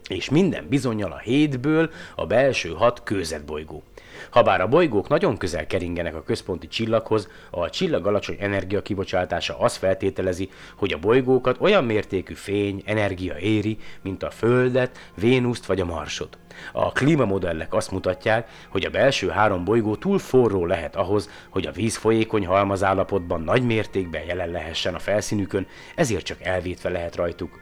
[0.09, 3.83] és minden bizonyal a hétből a belső hat kőzetbolygó.
[4.29, 9.77] Habár a bolygók nagyon közel keringenek a központi csillaghoz, a csillag alacsony energia kibocsátása azt
[9.77, 15.85] feltételezi, hogy a bolygókat olyan mértékű fény, energia éri, mint a Földet, Vénuszt vagy a
[15.85, 16.37] Marsot.
[16.71, 21.71] A klímamodellek azt mutatják, hogy a belső három bolygó túl forró lehet ahhoz, hogy a
[21.71, 27.59] víz folyékony halmazállapotban nagy mértékben jelen lehessen a felszínükön, ezért csak elvétve lehet rajtuk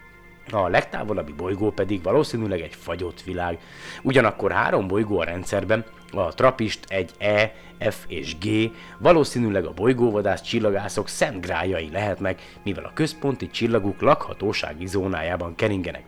[0.52, 3.60] a legtávolabbi bolygó pedig valószínűleg egy fagyott világ.
[4.02, 10.42] Ugyanakkor három bolygó a rendszerben, a Trapist egy E, F és G valószínűleg a bolygóvadász
[10.42, 16.04] csillagászok szent grájai lehetnek, mivel a központi csillaguk lakhatósági zónájában keringenek.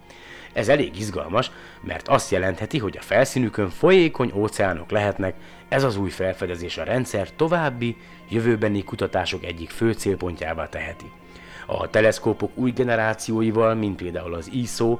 [0.54, 5.36] Ez elég izgalmas, mert azt jelentheti, hogy a felszínükön folyékony óceánok lehetnek,
[5.67, 7.95] ez az új felfedezés a rendszer további,
[8.30, 11.12] jövőbeni kutatások egyik fő célpontjává teheti.
[11.69, 14.97] A teleszkópok új generációival, mint például az ISO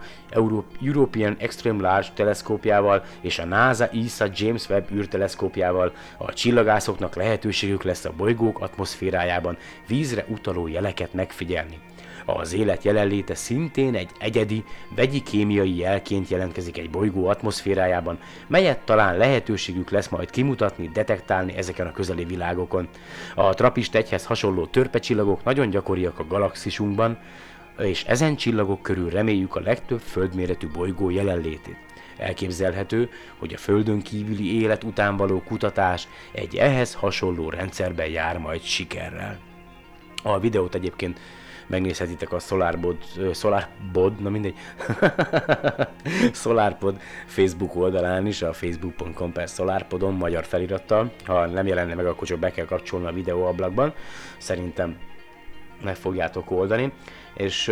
[0.82, 8.06] European Extreme Large teleszkópjával és a NASA ESA James Webb űrteleszkópjával a csillagászoknak lehetőségük lesz
[8.06, 11.80] a bolygók atmoszférájában vízre utaló jeleket megfigyelni.
[12.30, 14.64] Az élet jelenléte szintén egy egyedi,
[14.96, 21.88] vegyi kémiai jelként jelentkezik egy bolygó atmoszférájában, melyet talán lehetőségük lesz majd kimutatni, detektálni ezeken
[21.88, 22.88] a közeli világokon.
[23.36, 27.20] A Trappist egyhez hasonló törpecsillagok nagyon gyakoriak a galaxisunkban,
[27.80, 31.78] és ezen csillagok körül reméljük a legtöbb földméretű bolygó jelenlétét.
[32.18, 38.62] Elképzelhető, hogy a Földön kívüli élet után való kutatás egy ehhez hasonló rendszerben jár majd
[38.62, 39.40] sikerrel.
[40.24, 41.20] A videót egyébként
[41.68, 42.98] megnézhetitek a SolarBod,
[43.34, 44.56] SolarBod, na mindegy,
[46.44, 51.12] SolarPod Facebook oldalán is, a facebook.com per SolarPodon magyar felirattal.
[51.26, 53.94] Ha nem jelenne meg, akkor csak be kell kapcsolni a videóablakban.
[54.38, 54.98] Szerintem
[55.84, 56.92] meg fogjátok oldani.
[57.34, 57.68] És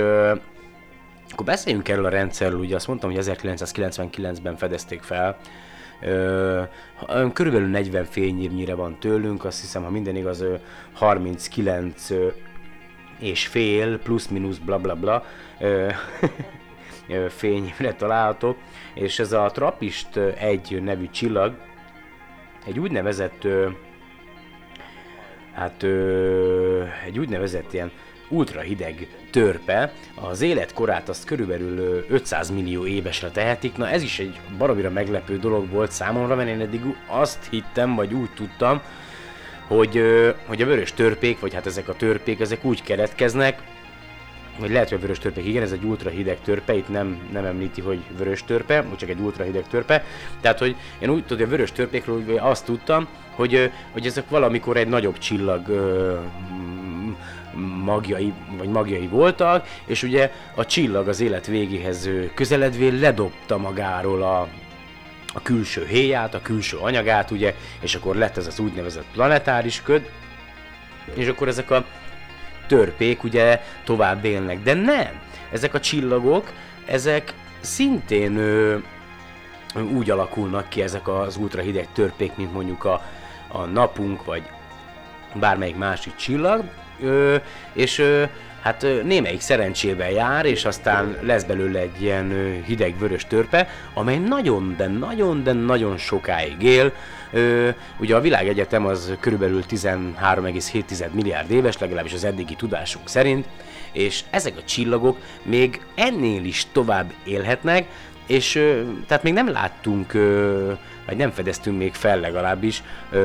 [1.32, 5.38] akkor beszéljünk erről a rendszerről, ugye azt mondtam, hogy 1999-ben fedezték fel,
[7.34, 10.44] körülbelül 40 fényévnyire van tőlünk, azt hiszem, ha minden igaz,
[10.94, 12.08] 39
[13.20, 15.26] és fél, plusz-minusz, bla bla bla
[17.30, 18.56] fényre található,
[18.94, 21.58] és ez a Trappist egy nevű csillag,
[22.66, 23.48] egy úgynevezett
[25.54, 25.84] hát
[27.06, 27.92] egy úgynevezett ilyen
[28.30, 33.78] ultrahideg törpe, az életkorát azt körülbelül 500 millió évesre tehetik.
[33.78, 38.14] Na ez is egy baromira meglepő dolog volt számomra, mert én eddig azt hittem, vagy
[38.14, 38.82] úgy tudtam,
[39.68, 40.02] hogy,
[40.46, 43.62] hogy a vörös törpék, vagy hát ezek a törpék, ezek úgy keretkeznek,
[44.60, 47.46] vagy lehet, hogy a vörös törpék, igen, ez egy ultra hideg törpe, itt nem, nem
[47.46, 50.04] említi, hogy vörös törpe, vagy csak egy ultra hideg törpe.
[50.42, 54.30] Tehát, hogy én úgy tudom, hogy a vörös törpékről hogy azt tudtam, hogy, hogy ezek
[54.30, 55.68] valamikor egy nagyobb csillag
[57.84, 64.48] magjai, vagy magjai voltak, és ugye a csillag az élet végéhez közeledvén ledobta magáról a,
[65.36, 70.10] a külső héját, a külső anyagát, ugye, és akkor lett ez az úgynevezett planetáris köd,
[71.14, 71.86] és akkor ezek a
[72.68, 75.22] törpék ugye tovább élnek, de nem.
[75.52, 76.52] Ezek a csillagok,
[76.86, 78.78] ezek szintén ö,
[79.94, 83.02] úgy alakulnak ki ezek az ultrahideg törpék, mint mondjuk a,
[83.48, 84.44] a napunk, vagy
[85.34, 86.64] bármelyik másik csillag,
[87.02, 87.36] ö,
[87.74, 88.24] és ö,
[88.66, 94.76] hát némelyik szerencsével jár, és aztán lesz belőle egy ilyen hideg vörös törpe, amely nagyon,
[94.78, 96.92] de nagyon, de nagyon sokáig él.
[98.00, 103.46] Ugye a világegyetem az körülbelül 13,7 milliárd éves, legalábbis az eddigi tudásunk szerint,
[103.92, 107.88] és ezek a csillagok még ennél is tovább élhetnek,
[108.28, 108.52] és
[109.08, 110.14] tehát még nem láttunk,
[111.06, 112.84] vagy nem fedeztünk még fel legalábbis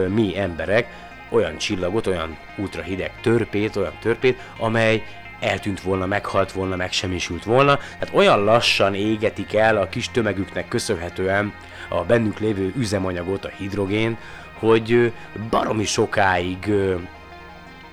[0.09, 5.03] mi emberek olyan csillagot, olyan ultrahideg törpét, olyan törpét, amely
[5.40, 7.76] eltűnt volna, meghalt volna, megsemmisült volna.
[7.76, 11.53] Tehát olyan lassan égetik el a kis tömegüknek köszönhetően
[11.88, 14.16] a bennük lévő üzemanyagot, a hidrogén,
[14.59, 15.12] hogy
[15.50, 16.72] baromi sokáig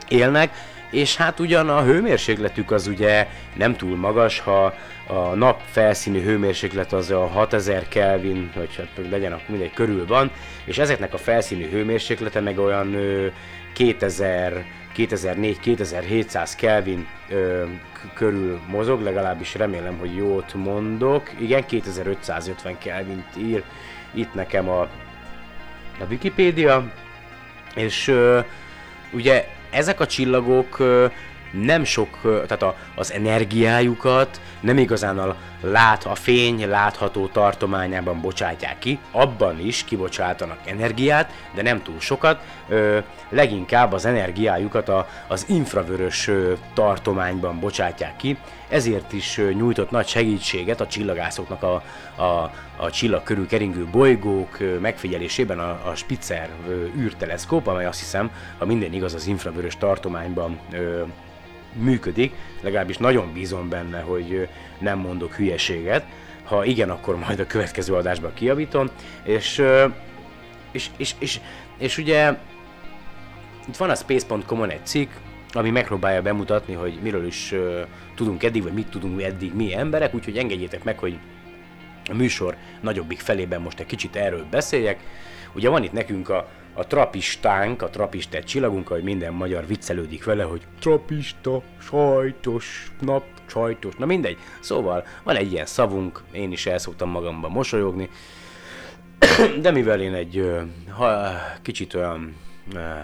[0.08, 0.52] élnek,
[0.92, 4.74] és hát ugyan a hőmérsékletük az ugye nem túl magas, ha
[5.08, 10.32] a nap felszíni hőmérséklet az a 6000 Kelvin, vagy hát legyen akkor mindegy körül van,
[10.66, 13.28] és ezeknek a felszíni hőmérséklete meg olyan ö,
[13.74, 14.66] 2000
[14.98, 17.64] 2004-2700 Kelvin ö,
[18.14, 21.32] körül mozog, legalábbis remélem, hogy jót mondok.
[21.40, 23.64] Igen, 2550 Kelvint ír
[24.14, 24.82] itt nekem a,
[26.00, 26.92] a Wikipédia,
[27.76, 28.40] és ö,
[29.12, 31.06] ugye ezek a csillagok ö,
[31.64, 38.80] nem sok, tehát a, az energiájukat nem igazán a, lát, a fény látható tartományában bocsátják
[38.80, 42.98] ki, abban is kibocsátanak energiát, de nem túl sokat, ö,
[43.30, 48.38] leginkább az energiájukat a, az infravörös ö, tartományban bocsátják ki,
[48.70, 51.84] ezért is ö, nyújtott nagy segítséget a csillagászoknak a,
[52.16, 58.00] a, a csillag körül keringő bolygók ö, megfigyelésében a, a Spitzer ö, űrteleszkóp, amely azt
[58.00, 61.02] hiszem, ha minden igaz, az infravörös tartományban ö,
[61.78, 64.48] működik, legalábbis nagyon bízom benne, hogy
[64.80, 66.06] nem mondok hülyeséget.
[66.44, 68.88] Ha igen, akkor majd a következő adásban kiavítom.
[69.24, 69.64] És,
[70.72, 71.40] és, és, és,
[71.78, 72.38] és ugye
[73.68, 75.12] itt van a Space.com-on egy cikk,
[75.52, 77.54] ami megpróbálja bemutatni, hogy miről is
[78.16, 81.20] tudunk eddig, vagy mit tudunk eddig mi emberek, úgyhogy engedjétek meg, hogy
[82.10, 85.00] a műsor nagyobbik felében most egy kicsit erről beszéljek.
[85.54, 90.44] Ugye van itt nekünk a, a trapistánk, a trapistett csillagunk, hogy minden magyar viccelődik vele,
[90.44, 94.38] hogy trapista, sajtos, nap, sajtos, na mindegy.
[94.60, 98.10] Szóval van egy ilyen szavunk, én is el szoktam magamban mosolyogni,
[99.62, 100.52] de mivel én egy
[100.90, 102.36] ha, kicsit olyan,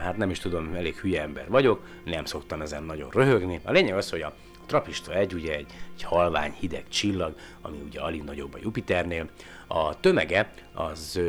[0.01, 3.59] hát nem is tudom, elég hülye ember vagyok, nem szoktam ezen nagyon röhögni.
[3.63, 4.33] A lényeg az, hogy a
[4.65, 9.25] Trapista egy ugye egy, egy halvány hideg csillag, ami ugye alig nagyobb a Jupiternél.
[9.67, 11.19] A tömege az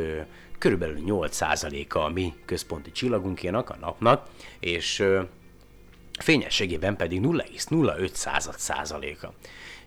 [0.57, 4.27] körülbelül 8%-a a mi központi csillagunkénak, a napnak,
[4.59, 5.05] és
[6.19, 9.33] fényességében pedig 0,05 század százaléka.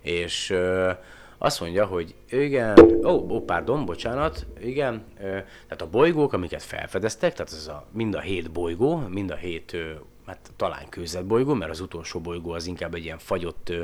[0.01, 0.91] És ö,
[1.39, 7.33] azt mondja, hogy igen, ó, ó, pardon, bocsánat, igen, ö, tehát a bolygók, amiket felfedeztek,
[7.33, 9.93] tehát ez a, mind a hét bolygó, mind a hét, ö,
[10.27, 13.83] hát talán kőzetbolygó, mert az utolsó bolygó az inkább egy ilyen fagyott ö,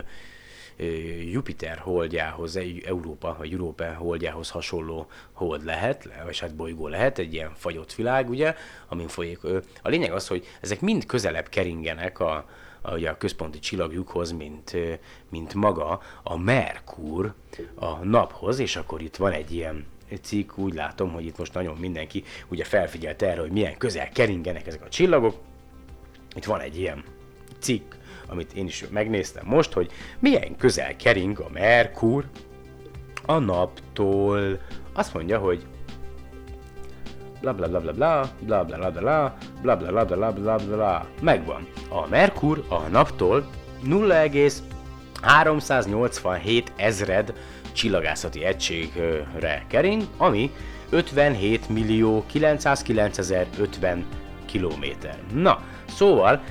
[1.32, 7.32] Jupiter holdjához, Európa vagy Európa holdjához hasonló hold lehet, le- vagy hát bolygó lehet, egy
[7.32, 8.54] ilyen fagyott világ, ugye,
[8.88, 9.38] amin folyik.
[9.82, 12.46] A lényeg az, hogy ezek mind közelebb keringenek a,
[12.80, 14.76] a, ugye a központi csillagjukhoz, mint,
[15.30, 17.34] mint maga a Merkur
[17.74, 19.86] a naphoz, és akkor itt van egy ilyen
[20.22, 24.66] cikk, úgy látom, hogy itt most nagyon mindenki ugye felfigyelt erre, hogy milyen közel keringenek
[24.66, 25.36] ezek a csillagok.
[26.36, 27.04] Itt van egy ilyen
[27.58, 27.94] cikk,
[28.28, 32.24] amit én is megnéztem most, hogy milyen közel kering a Merkur
[33.26, 34.58] a naptól.
[34.92, 35.66] Azt mondja, hogy
[37.40, 40.58] bla bla bla bla bla, bla bla bla bla, bla bla bla bla bla bla
[40.58, 41.06] bla.
[41.20, 41.68] Megvan.
[41.88, 43.46] A Merkur a naptól
[43.82, 47.34] 0,387 ezred
[47.72, 50.50] csillagászati egységre kering, ami
[50.90, 54.06] 57 millió 909 ezer 50
[54.46, 55.18] kilométer.
[55.32, 56.42] Na, szóval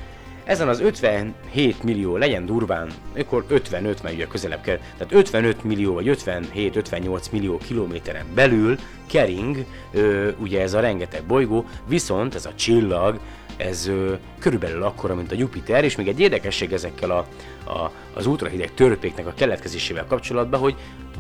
[0.44, 5.94] ezen az 57 millió, legyen durván, akkor 55, mert ugye közelebb kell, tehát 55 millió
[5.94, 12.56] vagy 57-58 millió kilométeren belül kering ö, ugye ez a rengeteg bolygó, viszont ez a
[12.56, 13.20] csillag,
[13.58, 17.26] ez ö, körülbelül akkora, mint a Jupiter, és még egy érdekesség ezekkel a,
[17.72, 20.76] a, az ultrahideg törpéknek a keletkezésével kapcsolatban, hogy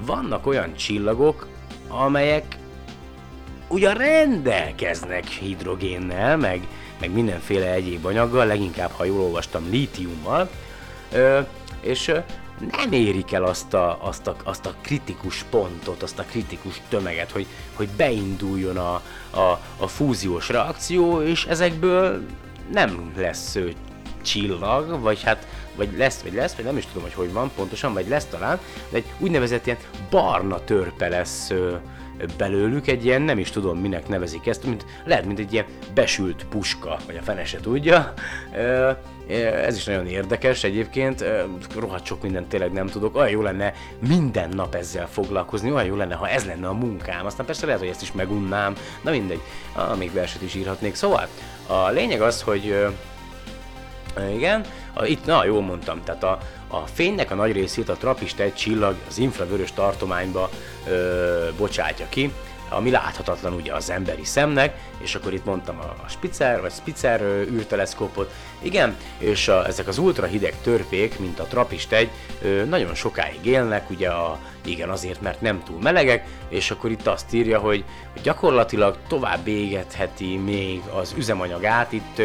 [0.06, 1.48] vannak olyan csillagok,
[1.88, 2.58] amelyek
[3.68, 6.68] ugyan rendelkeznek hidrogénnel, meg,
[7.04, 10.50] meg mindenféle egyéb anyaggal, leginkább, ha jól olvastam, lítiummal,
[11.82, 12.12] és
[12.72, 17.32] nem érik el azt a, azt, a, azt a kritikus pontot, azt a kritikus tömeget,
[17.32, 18.94] hogy, hogy beinduljon a,
[19.30, 22.26] a, a fúziós reakció, és ezekből
[22.72, 23.70] nem lesz ö,
[24.22, 27.93] csillag, vagy hát vagy lesz, vagy lesz, vagy nem is tudom, hogy hogy van pontosan,
[27.93, 29.78] vagy lesz talán, de egy úgynevezett ilyen
[30.10, 31.76] barna törpe lesz ö,
[32.38, 36.45] belőlük, egy ilyen, nem is tudom minek nevezik ezt, mint, lehet, mint egy ilyen besült
[36.49, 38.14] puska, vagy a fene se tudja.
[39.66, 41.26] Ez is nagyon érdekes egyébként,
[41.80, 43.74] rohadt sok mindent tényleg nem tudok, olyan jó lenne
[44.07, 47.82] minden nap ezzel foglalkozni, olyan jó lenne, ha ez lenne a munkám, aztán persze lehet,
[47.82, 49.41] hogy ezt is megunnám, na mindegy,
[49.74, 50.95] ah, még verset is írhatnék.
[50.95, 51.28] Szóval
[51.68, 52.88] a lényeg az, hogy
[54.34, 54.66] igen,
[55.03, 56.38] itt, na jól mondtam, tehát a,
[56.74, 60.49] a fénynek a nagy részét a trapist egy csillag az infravörös tartományba
[60.88, 62.34] ö, bocsátja ki,
[62.69, 67.21] ami láthatatlan ugye az emberi szemnek, és akkor itt mondtam a, Spitzer, vagy Spitzer
[67.51, 72.09] űrteleszkópot, igen, és a, ezek az ultrahideg törpék, mint a Trappist egy,
[72.69, 77.34] nagyon sokáig élnek, ugye a, igen, azért, mert nem túl melegek, és akkor itt azt
[77.34, 77.84] írja, hogy,
[78.21, 82.21] gyakorlatilag tovább égetheti még az üzemanyagát, itt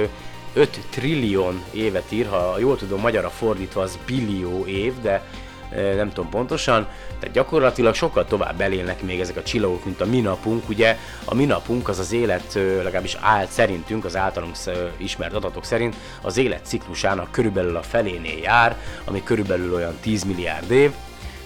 [0.58, 5.22] 5 trillion évet ír, ha jól tudom, magyarra fordítva az billió év, de
[5.70, 6.86] e, nem tudom pontosan,
[7.18, 10.68] tehát gyakorlatilag sokkal tovább elélnek még ezek a csillagok, mint a mi napunk.
[10.68, 15.34] Ugye a mi napunk az az élet, ö, legalábbis állt szerintünk, az általunk ö, ismert
[15.34, 20.90] adatok szerint, az élet ciklusának körülbelül a felénél jár, ami körülbelül olyan 10 milliárd év,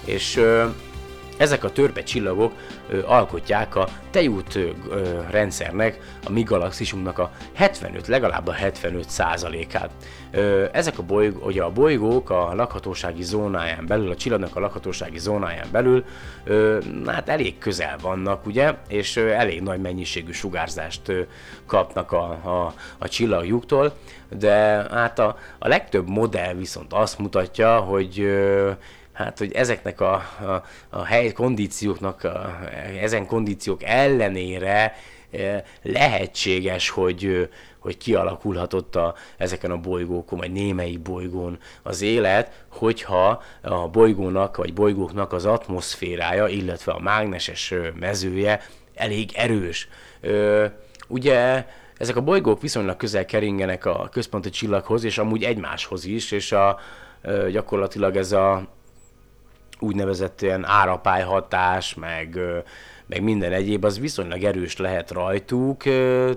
[0.05, 0.41] és
[1.43, 2.53] ezek a törpe csillagok
[2.89, 4.71] ö, alkotják a tejút ö,
[5.31, 9.91] rendszernek, a mi galaxisunknak a 75, legalább a 75 százalékát.
[10.73, 15.69] Ezek a bolygók, ugye a bolygók a lakhatósági zónáján belül, a csillagnak a lakhatósági zónáján
[15.73, 16.05] belül,
[16.45, 21.21] ö, hát elég közel vannak, ugye, és elég nagy mennyiségű sugárzást ö,
[21.67, 23.93] kapnak a, a, a csillagjuktól,
[24.39, 28.71] de hát a, a legtöbb modell viszont azt mutatja, hogy ö,
[29.13, 32.59] hát, hogy ezeknek a, a, a hely kondícióknak, a,
[33.01, 34.97] ezen kondíciók ellenére
[35.33, 37.49] e, lehetséges, hogy,
[37.79, 44.73] hogy kialakulhatott a, ezeken a bolygókon, vagy némelyik bolygón az élet, hogyha a bolygónak, vagy
[44.73, 48.63] bolygóknak az atmoszférája, illetve a mágneses mezője
[48.95, 49.89] elég erős.
[51.09, 56.53] Ugye ezek a bolygók viszonylag közel keringenek a központi csillaghoz, és amúgy egymáshoz is, és
[56.53, 56.79] a,
[57.51, 58.69] gyakorlatilag ez a
[59.83, 62.39] úgynevezett ilyen árapály hatás, meg,
[63.07, 65.83] meg minden egyéb, az viszonylag erős lehet rajtuk,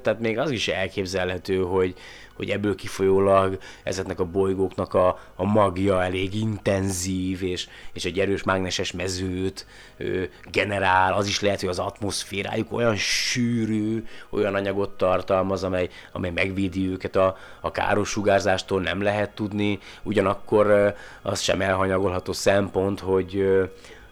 [0.01, 1.93] tehát még az is elképzelhető, hogy,
[2.35, 8.43] hogy ebből kifolyólag ezeknek a bolygóknak a, a magja elég intenzív, és, és egy erős
[8.43, 9.65] mágneses mezőt
[9.97, 16.31] ö, generál, az is lehet, hogy az atmoszférájuk olyan sűrű, olyan anyagot tartalmaz, amely, amely
[16.31, 20.89] megvédi őket a, a káros sugárzástól, nem lehet tudni, ugyanakkor ö,
[21.21, 23.63] az sem elhanyagolható szempont, hogy ö,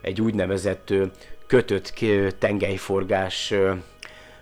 [0.02, 1.06] egy úgynevezett ö,
[1.48, 1.94] kötött
[2.40, 3.54] tengelyforgás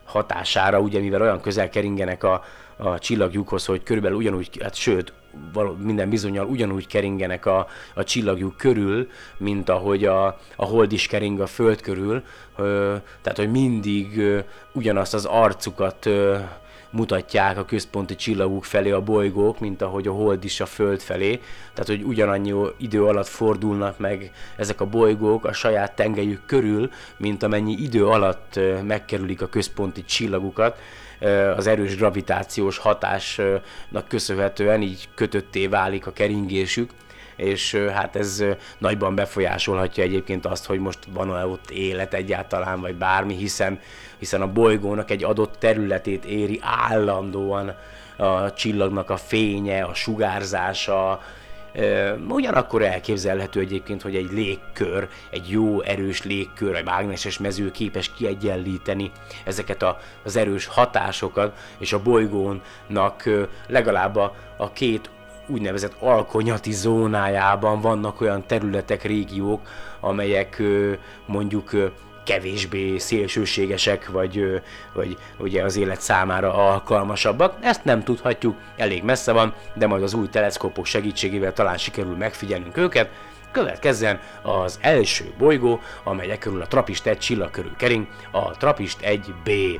[0.03, 2.43] hatására, ugye mivel olyan közel keringenek a,
[2.83, 5.13] a csillagjukhoz, hogy körülbelül ugyanúgy, hát sőt,
[5.53, 9.07] való, minden bizonyal ugyanúgy keringenek a, a csillagjuk körül,
[9.37, 10.25] mint ahogy a,
[10.55, 12.23] a hold is kering a föld körül,
[12.57, 14.39] ö, tehát hogy mindig ö,
[14.73, 16.37] ugyanazt az arcukat ö,
[16.89, 21.39] mutatják a központi csillaguk felé a bolygók, mint ahogy a hold is a föld felé.
[21.73, 27.43] Tehát, hogy ugyanannyi idő alatt fordulnak meg ezek a bolygók a saját tengelyük körül, mint
[27.43, 30.77] amennyi idő alatt megkerülik a központi csillagukat
[31.55, 36.89] az erős gravitációs hatásnak köszönhetően így kötötté válik a keringésük
[37.41, 38.43] és hát ez
[38.77, 43.79] nagyban befolyásolhatja egyébként azt, hogy most van-e ott élet egyáltalán, vagy bármi, hiszen,
[44.17, 47.75] hiszen a bolygónak egy adott területét éri állandóan
[48.17, 51.21] a csillagnak a fénye, a sugárzása,
[52.29, 59.11] Ugyanakkor elképzelhető egyébként, hogy egy légkör, egy jó erős légkör, egy mágneses mező képes kiegyenlíteni
[59.45, 63.29] ezeket a, az erős hatásokat, és a bolygónak
[63.67, 65.09] legalább a, a két
[65.47, 69.61] úgynevezett alkonyati zónájában vannak olyan területek, régiók,
[69.99, 70.61] amelyek
[71.25, 71.71] mondjuk
[72.31, 74.61] kevésbé szélsőségesek, vagy,
[74.93, 77.55] vagy ugye az élet számára alkalmasabbak.
[77.61, 82.77] Ezt nem tudhatjuk, elég messze van, de majd az új teleszkópok segítségével talán sikerül megfigyelnünk
[82.77, 83.09] őket.
[83.51, 89.79] Következzen az első bolygó, amely körül a Trapist 1 csillag körül kering, a Trapist 1b.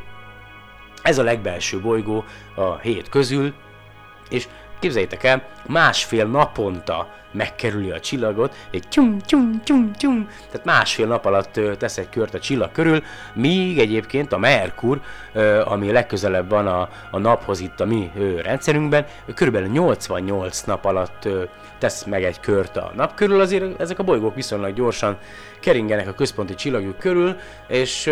[1.01, 2.25] Ez a legbelső bolygó
[2.55, 3.53] a hét közül,
[4.29, 4.47] és
[4.81, 11.25] Képzeljétek el, másfél naponta megkerüli a csillagot, egy tyum, tyum, tyum, tyum, tehát másfél nap
[11.25, 13.03] alatt tesz egy kört a csillag körül,
[13.33, 15.01] míg egyébként a Merkur,
[15.65, 19.05] ami legközelebb van a, a naphoz itt a mi ö, rendszerünkben,
[19.35, 21.27] körülbelül 88 nap alatt
[21.77, 25.17] tesz meg egy kört a nap körül, azért ezek a bolygók viszonylag gyorsan
[25.59, 27.35] keringenek a központi csillagjuk körül,
[27.67, 28.11] és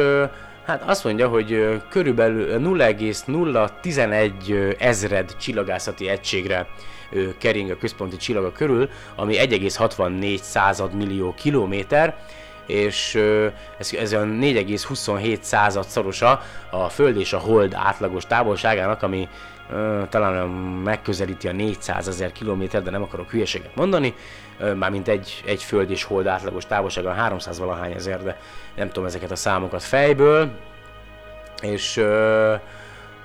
[0.70, 6.68] Hát azt mondja, hogy körülbelül 0,011 ö, ezred csillagászati egységre
[7.38, 12.18] kering a központi csillaga körül, ami 1,64 század millió kilométer,
[12.66, 13.16] és
[13.78, 19.28] ez, ez olyan 4,27 század szorosa a Föld és a Hold átlagos távolságának, ami
[20.10, 20.48] talán
[20.84, 24.14] megközelíti a 400 ezer kilométer, de nem akarok hülyeséget mondani,
[24.76, 28.40] mármint egy, egy Föld és Hold átlagos távolsága 300 valahány ezer, de
[28.76, 30.52] nem tudom ezeket a számokat fejből,
[31.62, 32.54] és ö,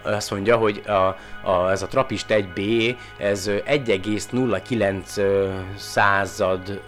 [0.03, 1.16] azt mondja, hogy a,
[1.51, 6.80] a, ez a Trapist 1B, ez ö, 1,09 ö, század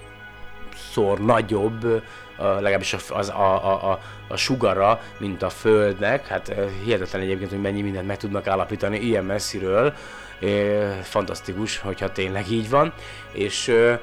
[0.92, 2.02] szor nagyobb,
[2.38, 6.26] legalábbis a, az, a, a, a, a sugara, mint a Földnek.
[6.26, 9.92] Hát hihetetlen egyébként, hogy mennyi mindent meg tudnak állapítani ilyen messziről.
[10.40, 12.92] Ö, Fantasztikus, hogyha tényleg így van.
[13.32, 13.94] És ö,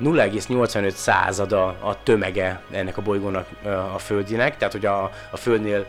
[0.00, 3.46] 0,85 százada a tömege ennek a bolygónak
[3.94, 5.86] a Földinek, tehát hogy a, a Földnél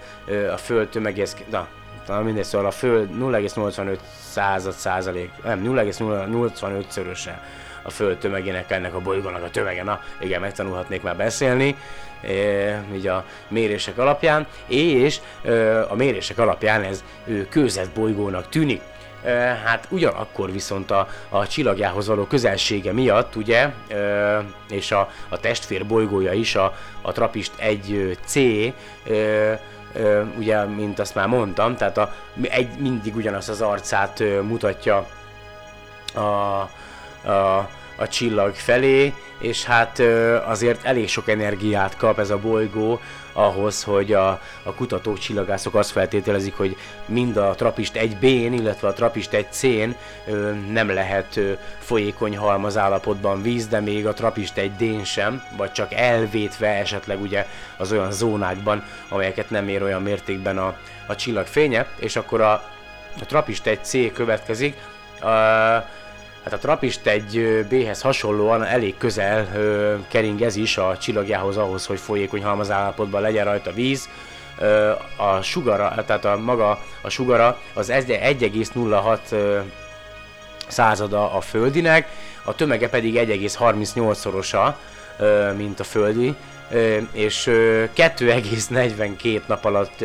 [0.54, 1.68] a Föld tömegéhez, na,
[2.08, 3.98] na mindegy, szóval a Föld 0,85
[4.32, 7.42] század százalék, nem, 0,085 szöröse
[7.84, 11.76] a Föld tömegének ennek a bolygónak a tömege, na igen, megtanulhatnék már beszélni,
[12.22, 18.82] e, így a mérések alapján, és e, a mérések alapján ez ö, kőzet bolygónak tűnik.
[19.24, 19.32] E,
[19.66, 25.86] hát ugyanakkor viszont a, a csillagjához való közelsége miatt, ugye, e, és a, a testvér
[25.86, 28.74] bolygója is, a, a Trapist 1C,
[29.10, 29.60] e,
[30.38, 35.08] ugye, mint azt már mondtam, tehát a, egy, mindig ugyanazt az arcát mutatja
[36.16, 36.70] a,
[37.24, 40.00] a, a csillag felé, és hát
[40.46, 43.00] azért elég sok energiát kap ez a bolygó
[43.34, 44.30] ahhoz, hogy a,
[44.64, 49.96] a kutatók, csillagászok azt feltételezik, hogy mind a Trapist 1B-n, illetve a Trapist 1C-n
[50.28, 51.40] ö, nem lehet
[51.80, 57.46] folyékony halmaz állapotban víz, de még a Trapist 1D-n sem, vagy csak elvétve esetleg ugye
[57.78, 60.76] az olyan zónákban, amelyeket nem ér olyan mértékben a,
[61.08, 62.52] a csillag fénye, és akkor a,
[63.22, 64.76] a Trapist 1C következik,
[65.22, 65.26] a,
[66.44, 71.86] Hát a Trapist egy B-hez hasonlóan elég közel ö, kering ez is a csillagjához ahhoz,
[71.86, 74.10] hogy folyékony halmazállapotban legyen rajta víz.
[74.60, 79.60] Ö, a sugara, tehát a maga a sugara az 1,06 ö,
[80.68, 82.08] százada a földinek,
[82.44, 84.74] a tömege pedig 1,38-szorosa,
[85.20, 86.36] ö, mint a földi,
[87.12, 90.04] és ö, 2,42 nap alatt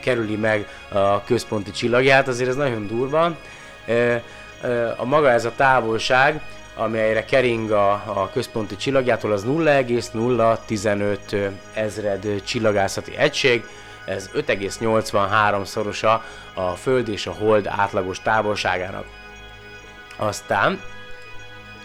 [0.00, 3.36] kerüli meg a központi csillagját, azért ez nagyon durva.
[4.96, 6.40] A maga ez a távolság,
[6.76, 11.36] amelyre kering a, a központi csillagjától, az 0,015
[11.74, 13.64] ezred csillagászati egység,
[14.04, 19.04] ez 5,83 szorosa a Föld és a Hold átlagos távolságának.
[20.16, 20.80] Aztán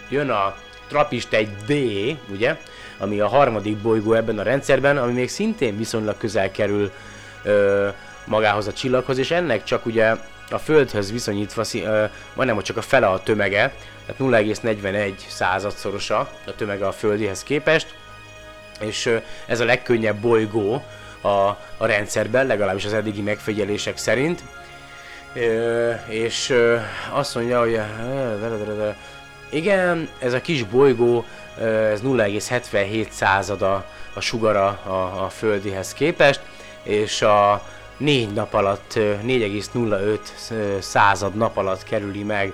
[0.08, 0.54] jön a
[0.88, 2.56] Trapist 1D, ugye,
[2.98, 6.90] ami a harmadik bolygó ebben a rendszerben, ami még szintén viszonylag közel kerül
[7.42, 7.88] ö,
[8.24, 10.16] magához a csillaghoz, és ennek csak ugye
[10.50, 13.74] a Földhöz viszonyítva szí- ö, majdnem, hogy csak a fele a tömege,
[14.06, 17.94] tehát 0,41 századszorosa a tömege a Földihez képest,
[18.80, 19.16] és ö,
[19.46, 20.84] ez a legkönnyebb bolygó
[21.20, 21.28] a,
[21.76, 24.42] a rendszerben, legalábbis az eddigi megfigyelések szerint.
[25.34, 26.76] Ö, és ö,
[27.12, 27.80] azt mondja, hogy
[29.50, 31.24] igen, ez a kis bolygó,
[31.58, 33.84] ez 0,77 százada
[34.14, 36.40] a sugara a, a földihez képest,
[36.82, 37.66] és a
[37.96, 40.18] négy nap alatt, ö, 4,05
[40.50, 42.52] ö, század nap alatt kerüli meg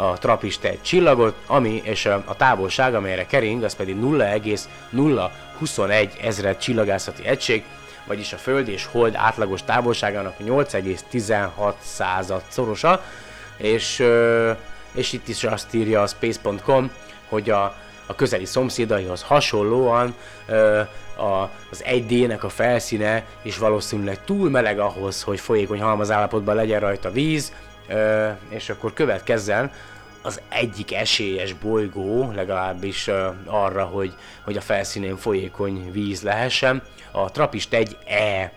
[0.00, 6.56] a Trapist egy csillagot, ami és a, a távolság, amelyre kering, az pedig 0,021 ezred
[6.56, 7.64] csillagászati egység,
[8.06, 13.02] vagyis a Föld és Hold átlagos távolságának 8,16 század szorosa,
[13.56, 14.04] és,
[14.92, 16.90] és itt is azt írja a space.com,
[17.28, 17.74] hogy a,
[18.10, 20.14] a közeli szomszédaihoz hasonlóan
[20.46, 20.80] ö,
[21.16, 27.10] a, az 1D-nek a felszíne is valószínűleg túl meleg ahhoz, hogy folyékony halmazállapotban legyen rajta
[27.10, 27.52] víz,
[27.88, 29.70] ö, és akkor következzen
[30.22, 37.30] az egyik esélyes bolygó, legalábbis ö, arra, hogy, hogy a felszínén folyékony víz lehessen, a
[37.30, 38.50] Trapist 1E.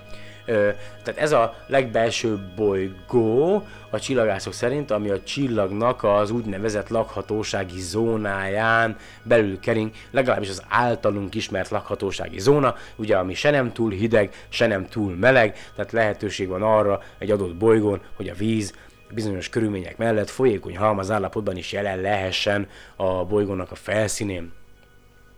[0.46, 8.98] Tehát ez a legbelső bolygó a csillagászok szerint, ami a csillagnak az úgynevezett lakhatósági zónáján
[9.24, 14.68] belül kering, legalábbis az általunk ismert lakhatósági zóna, ugye ami se nem túl hideg, se
[14.68, 18.74] nem túl meleg, tehát lehetőség van arra egy adott bolygón, hogy a víz
[19.14, 24.52] bizonyos körülmények mellett folyékony halmaz állapotban is jelen lehessen a bolygónak a felszínén.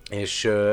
[0.10, 0.72] És ö,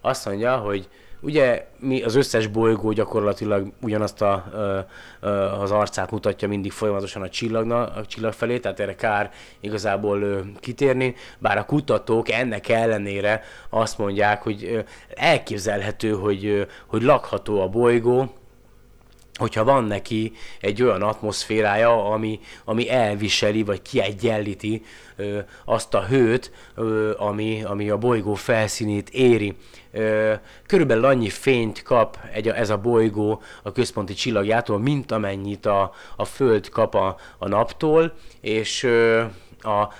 [0.00, 0.88] azt mondja, hogy
[1.26, 4.78] ugye mi az összes bolygó gyakorlatilag ugyanazt a, ö,
[5.20, 10.44] ö, az arcát mutatja mindig folyamatosan a, csillagna, a csillag felé, tehát erre kár igazából
[10.60, 18.32] kitérni, bár a kutatók ennek ellenére azt mondják, hogy elképzelhető, hogy, hogy lakható a bolygó,
[19.36, 24.82] hogyha van neki egy olyan atmoszférája, ami, ami elviseli, vagy kiegyenlíti
[25.16, 29.56] ö, azt a hőt, ö, ami, ami a bolygó felszínét éri.
[29.92, 30.32] Ö,
[30.66, 36.24] körülbelül annyi fényt kap egy, ez a bolygó a központi csillagjától, mint amennyit a, a
[36.24, 39.24] Föld kap a, a naptól, és ö,
[39.60, 39.92] a,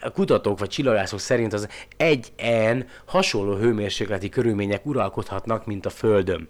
[0.00, 6.48] a kutatók vagy csillagászok szerint az egy en hasonló hőmérsékleti körülmények uralkodhatnak, mint a Földön.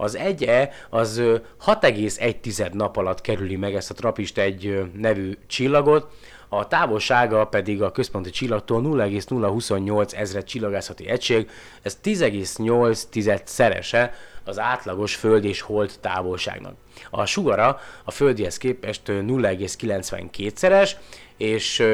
[0.00, 1.36] Az 1E az ö,
[1.66, 6.12] 6,1 nap alatt kerüli meg ezt a Trapist egy nevű csillagot,
[6.48, 11.50] a távolsága pedig a központi csillagtól 0,028 ezred csillagászati egység,
[11.82, 16.74] ez 10,8 szerese az átlagos föld és hold távolságnak.
[17.10, 20.96] A sugara a földihez képest ö, 0,92 szeres,
[21.36, 21.84] és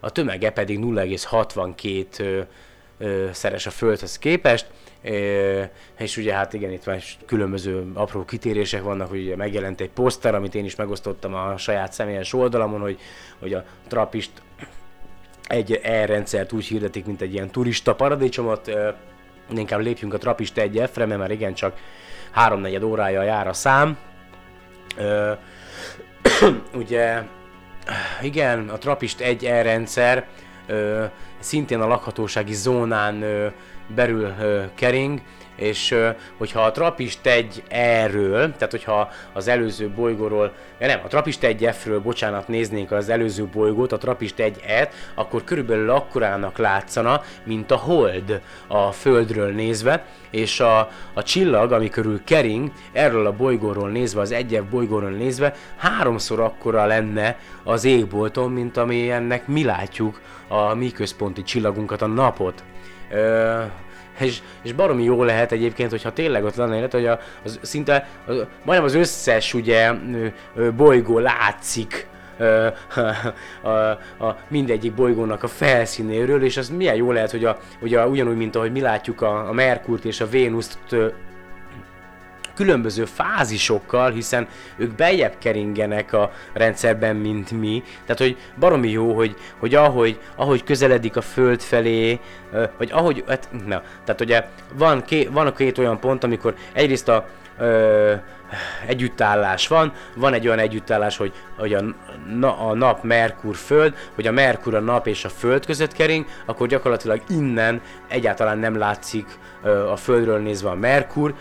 [0.00, 2.40] a tömege pedig 0,62 ö,
[2.98, 4.66] ö, szeres a földhez képest,
[5.98, 10.34] és ugye hát igen, itt már különböző apró kitérések vannak, hogy ugye megjelent egy poszter,
[10.34, 12.98] amit én is megosztottam a saját személyes oldalamon, hogy,
[13.38, 14.30] hogy a Trapist
[15.46, 18.70] egy E-rendszert úgy hirdetik, mint egy ilyen turista paradicsomot,
[19.54, 21.76] inkább lépjünk a Trapist egy F-re, mert már igen, csak
[22.30, 23.96] háromnegyed órája jár a szám.
[24.96, 25.32] Ö,
[26.82, 27.22] ugye,
[28.22, 30.26] igen, a Trapist egy E-rendszer
[31.38, 33.46] szintén a lakhatósági zónán ö,
[33.94, 35.20] belül ö, kering,
[35.56, 41.06] és ö, hogyha a Trapist egy erről, tehát hogyha az előző bolygóról, ja nem, a
[41.06, 46.58] Trapist egy F-ről, bocsánat, néznénk az előző bolygót, a Trapist egy et, akkor körülbelül akkorának
[46.58, 53.26] látszana, mint a Hold a Földről nézve, és a, a csillag, ami körül kering, erről
[53.26, 59.12] a bolygóról nézve, az egy F bolygóról nézve, háromszor akkora lenne az égbolton, mint ami
[59.46, 62.62] mi látjuk a mi központi csillagunkat, a napot.
[63.10, 63.62] Ö,
[64.18, 68.08] és, és baromi jó lehet egyébként, hogyha tényleg ott lenne élet, hogy a, az, szinte
[68.26, 69.92] az, majdnem az összes ugye
[70.76, 72.06] bolygó látszik
[72.38, 73.90] a, a,
[74.24, 78.36] a mindegyik bolygónak a felszínéről, és az milyen jó lehet, hogy, a, hogy a, ugyanúgy,
[78.36, 80.78] mint ahogy mi látjuk a, a Merkurt és a Vénuszt
[82.56, 84.46] különböző fázisokkal, hiszen
[84.76, 87.82] ők beljebb keringenek a rendszerben, mint mi.
[88.04, 92.20] Tehát, hogy baromi jó, hogy, hogy ahogy, ahogy közeledik a Föld felé,
[92.78, 94.44] vagy ahogy, hát, na, tehát ugye
[94.74, 97.26] van, ké, van a két olyan pont, amikor egyrészt a
[97.58, 98.14] ö,
[98.86, 101.84] együttállás van, van egy olyan együttállás, hogy, hogy a,
[102.38, 106.26] na, a nap Merkur Föld, hogy a Merkur a nap és a Föld között kering,
[106.46, 109.38] akkor gyakorlatilag innen egyáltalán nem látszik
[109.90, 111.34] a Földről nézve a Merkur,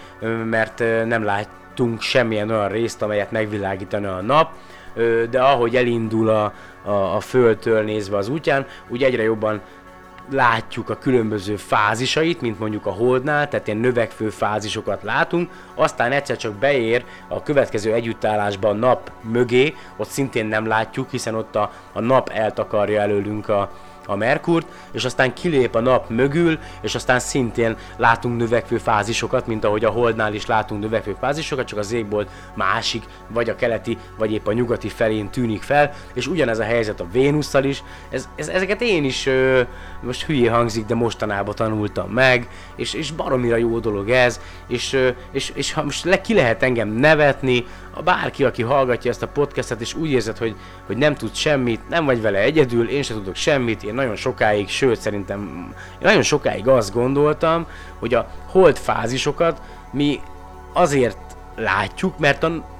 [0.45, 4.51] mert nem látunk semmilyen olyan részt, amelyet megvilágítana a nap,
[5.29, 6.53] de ahogy elindul a,
[6.83, 9.61] a, a Földtől nézve az útján, úgy egyre jobban
[10.29, 16.37] látjuk a különböző fázisait, mint mondjuk a Holdnál, tehát ilyen növekvő fázisokat látunk, aztán egyszer
[16.37, 21.71] csak beér a következő együttállásba a nap mögé, ott szintén nem látjuk, hiszen ott a,
[21.93, 23.71] a nap eltakarja előlünk a,
[24.07, 29.63] a Merkurt, és aztán kilép a nap mögül, és aztán szintén látunk növekvő fázisokat, mint
[29.63, 34.31] ahogy a Holdnál is látunk növekvő fázisokat, csak az égbolt másik, vagy a keleti, vagy
[34.31, 38.47] épp a nyugati felén tűnik fel, és ugyanez a helyzet a Vénusszal is, ez, ez,
[38.47, 39.61] ezeket én is, ö,
[40.01, 45.09] most hülyé hangzik, de mostanában tanultam meg, és, és baromira jó dolog ez, és, ö,
[45.31, 47.65] és, és ha most le, ki lehet engem nevetni,
[47.97, 51.89] a bárki, aki hallgatja ezt a podcastet, és úgy érzed, hogy, hogy nem tud semmit,
[51.89, 55.39] nem vagy vele egyedül, én sem tudok semmit, én nagyon sokáig, sőt szerintem
[55.91, 57.65] én nagyon sokáig azt gondoltam,
[57.99, 60.19] hogy a hold fázisokat mi
[60.73, 61.17] azért
[61.55, 62.73] látjuk, mert a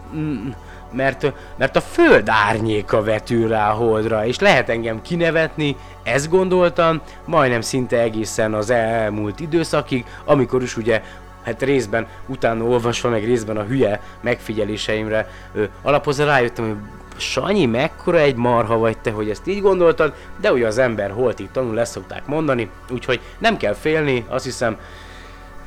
[0.91, 7.01] mert, mert a föld árnyéka vetül rá a holdra, és lehet engem kinevetni, ezt gondoltam,
[7.26, 11.01] majdnem szinte egészen az elmúlt időszakig, amikor is ugye
[11.43, 16.76] hát részben utána olvasva, meg részben a hülye megfigyeléseimre ö, alapozva rájöttem, hogy
[17.18, 21.49] Sanyi, mekkora egy marha vagy te, hogy ezt így gondoltad, de ugye az ember holtig
[21.51, 24.78] tanul, ezt szokták mondani, úgyhogy nem kell félni, azt hiszem,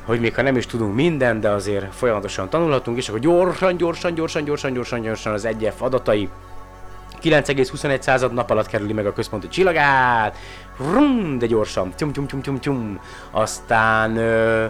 [0.05, 4.13] hogy még ha nem is tudunk minden, de azért folyamatosan tanulhatunk, és akkor gyorsan, gyorsan,
[4.13, 6.29] gyorsan, gyorsan, gyorsan, gyorsan az 1F adatai.
[7.21, 10.37] 9,21 század nap alatt kerüli meg a központi csillagát,
[10.77, 12.99] Vrum, de gyorsan, tyum, tyum, tyum, tyum, tyum.
[13.31, 14.65] aztán ö,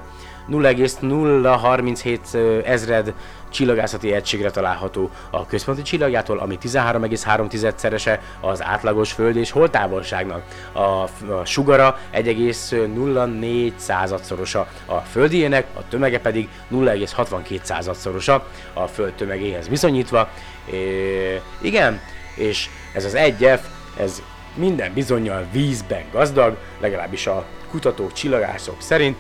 [0.48, 3.14] 0,037 ö, ezred
[3.50, 10.44] csillagászati egységre található a központi csillagjától, ami 13,3-szerese az átlagos föld és holtávolságnak.
[10.72, 19.70] A, a sugara 1,04 századszorosa a földiének, a tömege pedig 0,62 századszorosa a föld tömegéhez
[19.70, 20.30] viszonyítva.
[20.72, 22.02] É, igen,
[22.36, 23.60] és ez az 1F,
[23.98, 24.22] ez
[24.56, 29.18] minden bizonyal vízben gazdag, legalábbis a kutatók, csillagászok szerint,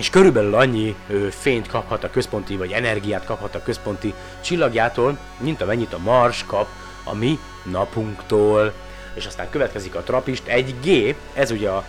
[0.00, 5.62] és körülbelül annyi ö, fényt kaphat a központi, vagy energiát kaphat a központi csillagjától, mint
[5.62, 6.68] amennyit a Mars kap
[7.04, 8.72] a mi napunktól.
[9.14, 11.84] És aztán következik a Trapist 1G, ez ugye a,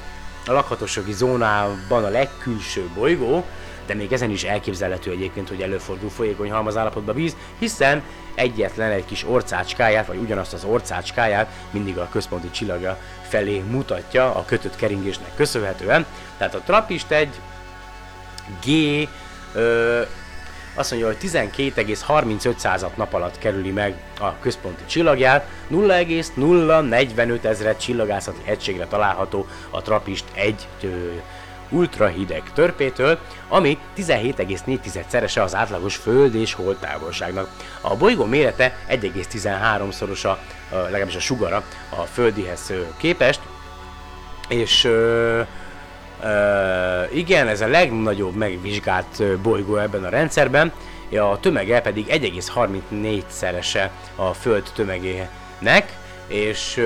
[0.45, 3.45] a lakhatósági zónában a legkülső bolygó,
[3.85, 8.01] de még ezen is elképzelhető egyébként, hogy előfordul folyékony halmazállapotba víz, hiszen
[8.35, 12.97] egyetlen egy kis orcácskáját, vagy ugyanazt az orcácskáját mindig a központi csillaga
[13.27, 16.05] felé mutatja a kötött keringésnek köszönhetően.
[16.37, 17.39] Tehát a Trappist egy
[18.65, 18.69] G
[19.53, 20.01] ö,
[20.75, 28.85] azt mondja, hogy 12,35 nap alatt kerüli meg a központi csillagját, 0,045 ezret csillagászati egységre
[28.85, 30.87] található a Trappist egy ö,
[31.71, 37.49] ultrahideg törpétől, ami 17,4-szerese az átlagos föld és hold távolságnak.
[37.81, 40.35] A bolygó mérete 1,13-szorosa,
[40.71, 43.39] legalábbis a sugara a földihez képest,
[44.47, 45.41] és ö,
[47.13, 50.71] Igen, ez a legnagyobb megvizsgált bolygó ebben a rendszerben,
[51.19, 55.97] a tömege pedig 1,34-szerese a Föld tömegének,
[56.27, 56.83] és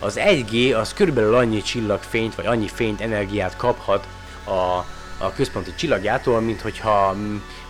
[0.00, 4.06] az 1G az körülbelül annyi csillagfényt, vagy annyi fényt, energiát kaphat
[4.44, 4.84] a,
[5.24, 7.16] a központi csillagjától, mint hogyha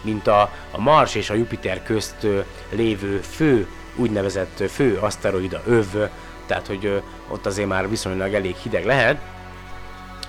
[0.02, 2.26] mint a, a Mars és a Jupiter közt
[2.70, 5.86] lévő fő, úgynevezett fő aszteroida öv,
[6.46, 9.20] tehát hogy ott azért már viszonylag elég hideg lehet,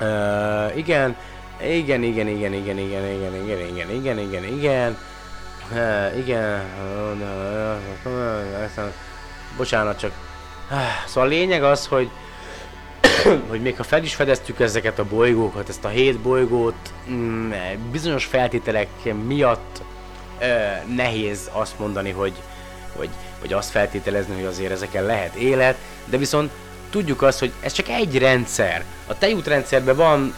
[0.01, 1.15] Uh, igen,
[1.61, 4.97] igen, igen, igen, igen, igen, igen, igen, igen, igen, igen, igen,
[5.71, 6.61] uh, igen,
[9.57, 10.11] bocsánat, csak,
[11.07, 12.09] szóval a lényeg az, hogy,
[13.49, 17.51] hogy még ha fel is fedeztük ezeket a bolygókat, ezt a hét bolygót, mm,
[17.91, 18.87] bizonyos feltételek
[19.25, 19.81] miatt
[20.41, 22.33] uh, nehéz azt mondani, hogy,
[22.95, 26.51] hogy, vagy azt feltételezni, hogy azért ezeken lehet élet, de viszont
[26.89, 28.83] tudjuk azt, hogy ez csak egy rendszer.
[29.07, 30.35] A tejútrendszerben van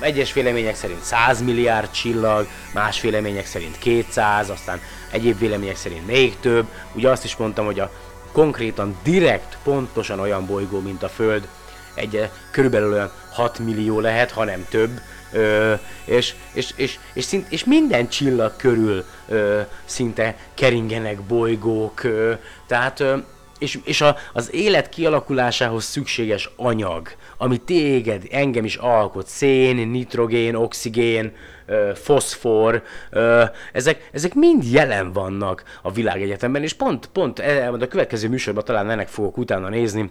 [0.00, 6.40] egyes vélemények szerint 100 milliárd csillag, más vélemények szerint 200, aztán egyéb vélemények szerint még
[6.40, 6.66] több.
[6.92, 7.90] Ugye azt is mondtam, hogy a
[8.32, 11.48] konkrétan direkt pontosan olyan bolygó, mint a Föld,
[11.94, 15.00] egy körülbelül olyan 6 millió lehet, hanem több,
[15.32, 22.32] ö, és, és, és, és, szint, és minden csillag körül ö, szinte keringenek bolygók, ö,
[22.66, 23.16] tehát ö,
[23.62, 30.54] és, és a, az élet kialakulásához szükséges anyag, ami téged, engem is alkot, szén, nitrogén,
[30.54, 31.32] oxigén,
[31.66, 37.86] ö, foszfor, ö, ezek, ezek mind jelen vannak a világegyetemben, és pont, pont e, a
[37.86, 40.10] következő műsorban talán ennek fogok utána nézni,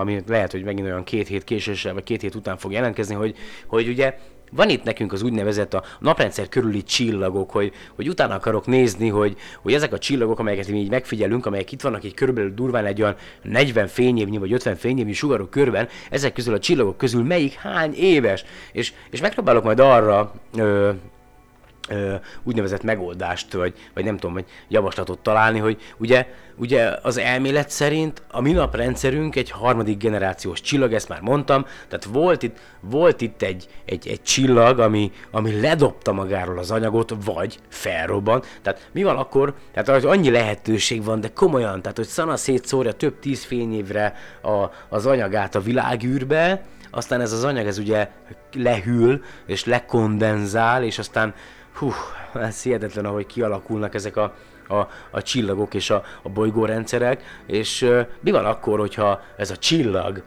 [0.00, 3.36] ami lehet, hogy megint olyan két hét késéssel, vagy két hét után fog jelentkezni, hogy,
[3.66, 4.14] hogy ugye
[4.54, 9.36] van itt nekünk az úgynevezett a naprendszer körüli csillagok, hogy, hogy utána akarok nézni, hogy,
[9.62, 13.02] hogy ezek a csillagok, amelyeket mi így megfigyelünk, amelyek itt vannak egy körülbelül durván egy
[13.02, 17.94] olyan 40 fényévnyi vagy 50 fényévnyi sugarok körben, ezek közül a csillagok közül melyik hány
[17.94, 18.44] éves?
[18.72, 20.90] És, és megpróbálok majd arra ö,
[22.42, 26.26] úgynevezett megoldást, vagy, vagy nem tudom, vagy javaslatot találni, hogy ugye,
[26.56, 32.04] ugye az elmélet szerint a mi naprendszerünk egy harmadik generációs csillag, ezt már mondtam, tehát
[32.04, 37.58] volt itt, volt itt egy, egy, egy csillag, ami, ami ledobta magáról az anyagot, vagy
[37.68, 38.42] felrobban.
[38.62, 42.92] Tehát mi van akkor, tehát hogy annyi lehetőség van, de komolyan, tehát hogy szana szétszórja
[42.92, 46.64] több tíz fényévre a, az anyagát a világűrbe,
[46.94, 48.10] aztán ez az anyag ez ugye
[48.52, 51.34] lehűl, és lekondenzál, és aztán
[51.74, 51.92] hú,
[52.34, 54.34] ez hihetetlen, ahogy kialakulnak ezek a,
[54.68, 59.56] a, a csillagok és a, a bolygórendszerek, és uh, mi van akkor, hogyha ez a
[59.56, 60.22] csillag,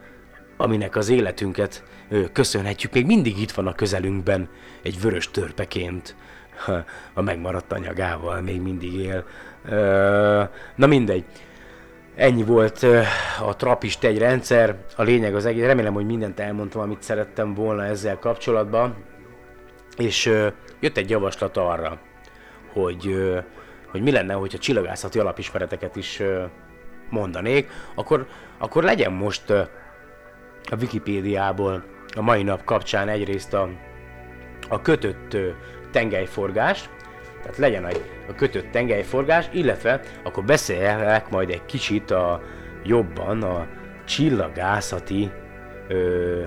[0.57, 4.49] aminek az életünket uh, köszönhetjük, még mindig itt van a közelünkben,
[4.83, 6.15] egy vörös törpeként,
[7.13, 9.23] a megmaradt anyagával még mindig él.
[9.65, 11.25] Uh, na mindegy.
[12.15, 12.85] Ennyi volt
[13.41, 15.65] a Trapist egy rendszer, a lényeg az egész.
[15.65, 18.95] Remélem, hogy mindent elmondtam, amit szerettem volna ezzel kapcsolatban.
[19.97, 20.47] És uh,
[20.79, 21.99] jött egy javaslat arra,
[22.73, 23.33] hogy,
[23.91, 26.21] hogy mi lenne, hogyha csillagászati alapismereteket is
[27.09, 29.49] mondanék, akkor, akkor legyen most
[30.69, 31.83] a Wikipédiából
[32.15, 33.69] a mai nap kapcsán egyrészt a,
[34.69, 35.37] a kötött
[35.91, 36.89] tengelyforgás,
[37.41, 42.41] tehát legyen egy a kötött tengelyforgás, illetve akkor beszélek majd egy kicsit a
[42.83, 43.67] jobban a
[44.05, 45.31] csillagászati
[45.87, 46.43] ö,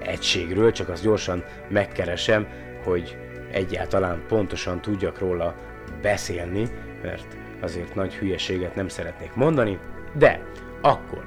[0.00, 2.46] egységről, csak azt gyorsan megkeresem,
[2.84, 3.16] hogy
[3.56, 5.54] egyáltalán pontosan tudjak róla
[6.02, 6.68] beszélni,
[7.02, 9.78] mert azért nagy hülyeséget nem szeretnék mondani,
[10.14, 10.40] de
[10.80, 11.24] akkor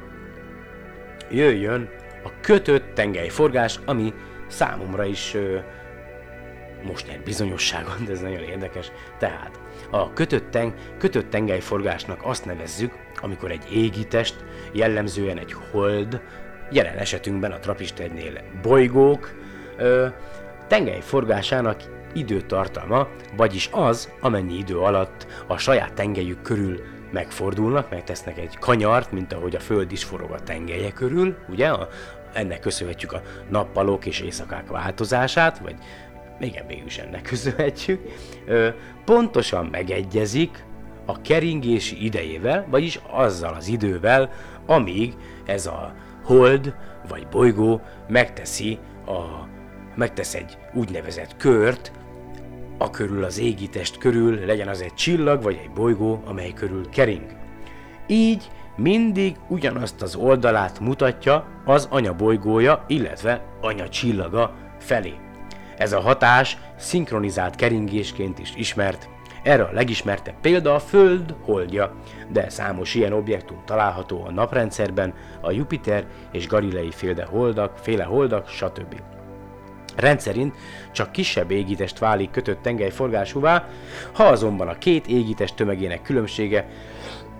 [1.29, 1.89] jöjjön
[2.23, 4.13] a kötött tengelyforgás, ami
[4.47, 5.57] számomra is ö,
[6.83, 8.91] most nyer bizonyosságon, de ez nagyon érdekes.
[9.17, 9.59] Tehát
[9.89, 14.35] a kötött, teng, kötött tengelyforgásnak azt nevezzük, amikor egy égitest,
[14.71, 16.21] jellemzően egy hold,
[16.71, 19.31] jelen esetünkben a trapistegynél bolygók,
[19.77, 20.07] ö,
[20.67, 23.07] tengelyforgásának időtartalma,
[23.37, 26.79] vagyis az, amennyi idő alatt a saját tengelyük körül
[27.11, 31.67] megfordulnak, megtesznek egy kanyart, mint ahogy a Föld is forog a tengelye körül, ugye?
[31.67, 31.87] A,
[32.33, 35.75] ennek köszönhetjük a nappalok és éjszakák változását, vagy
[36.39, 38.01] igen, mégis ennek köszönhetjük.
[38.45, 38.69] Ö,
[39.05, 40.63] pontosan megegyezik
[41.05, 44.29] a keringési idejével, vagyis azzal az idővel,
[44.65, 45.13] amíg
[45.45, 45.93] ez a
[46.23, 46.75] hold
[47.07, 49.47] vagy bolygó megteszi a,
[49.95, 51.91] megtesz egy úgynevezett kört,
[52.81, 57.25] a körül az égitest körül, legyen az egy csillag vagy egy bolygó, amely körül kering.
[58.07, 65.13] Így mindig ugyanazt az oldalát mutatja az anya bolygója, illetve anya csillaga felé.
[65.77, 69.09] Ez a hatás szinkronizált keringésként is ismert.
[69.43, 71.95] Erre a legismertebb példa a Föld holdja,
[72.31, 78.47] de számos ilyen objektum található a naprendszerben, a Jupiter és Galilei féle holdak, féle holdak,
[78.47, 79.01] stb.
[79.99, 80.55] Rendszerint
[80.91, 83.67] csak kisebb égitest válik kötött tengelyforgásúvá,
[84.13, 86.67] ha azonban a két égitest tömegének különbsége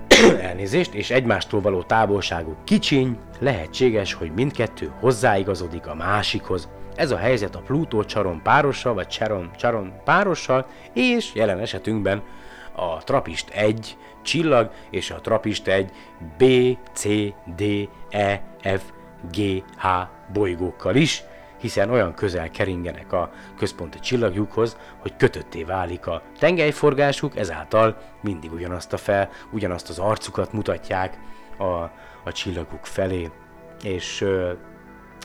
[0.42, 6.70] elnézést és egymástól való távolságuk kicsiny, lehetséges, hogy mindkettő hozzáigazodik a másikhoz.
[6.96, 12.24] Ez a helyzet a Plutó Csaron párossal, vagy Charon, Charon párossal, és jelen esetünkben
[12.76, 15.92] a Trapist 1 csillag és a Trapist 1
[16.38, 16.44] B,
[16.94, 17.08] C,
[17.56, 18.82] D, E, F,
[19.32, 19.88] G, H
[20.34, 21.24] bolygókkal is,
[21.60, 28.94] hiszen olyan közel keringenek a központi csillagjukhoz, hogy kötötté válik a tengelyforgásuk, ezáltal mindig ugyanazt
[28.94, 31.18] a fel, ugyanazt az arcukat mutatják
[31.58, 31.64] a,
[32.24, 33.30] a csillaguk felé,
[33.84, 34.52] és ö,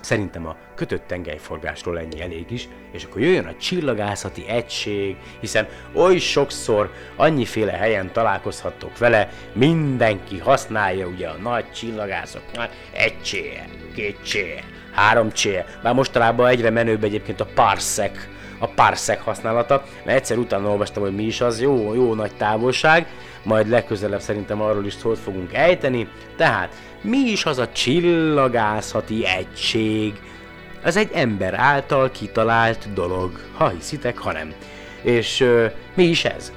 [0.05, 6.19] Szerintem a kötött tengelyforgásról ennyi elég is, és akkor jöjjön a csillagászati egység, hiszen oly
[6.19, 14.65] sokszor annyiféle helyen találkozhattok vele, mindenki használja ugye a nagy csillagászok nagy egysége.
[15.13, 15.65] 3C.
[15.83, 18.19] Már mostanában egyre menőbb egyébként a parsec,
[18.59, 23.07] a parsec használata, mert egyszer utána olvastam, hogy mi is az, jó, jó nagy távolság,
[23.43, 26.09] majd legközelebb szerintem arról is szót fogunk ejteni.
[26.37, 30.21] Tehát, mi is az a csillagászati egység?
[30.83, 34.53] Ez egy ember által kitalált dolog, ha hiszitek, ha nem.
[35.03, 36.53] És ö, mi is ez?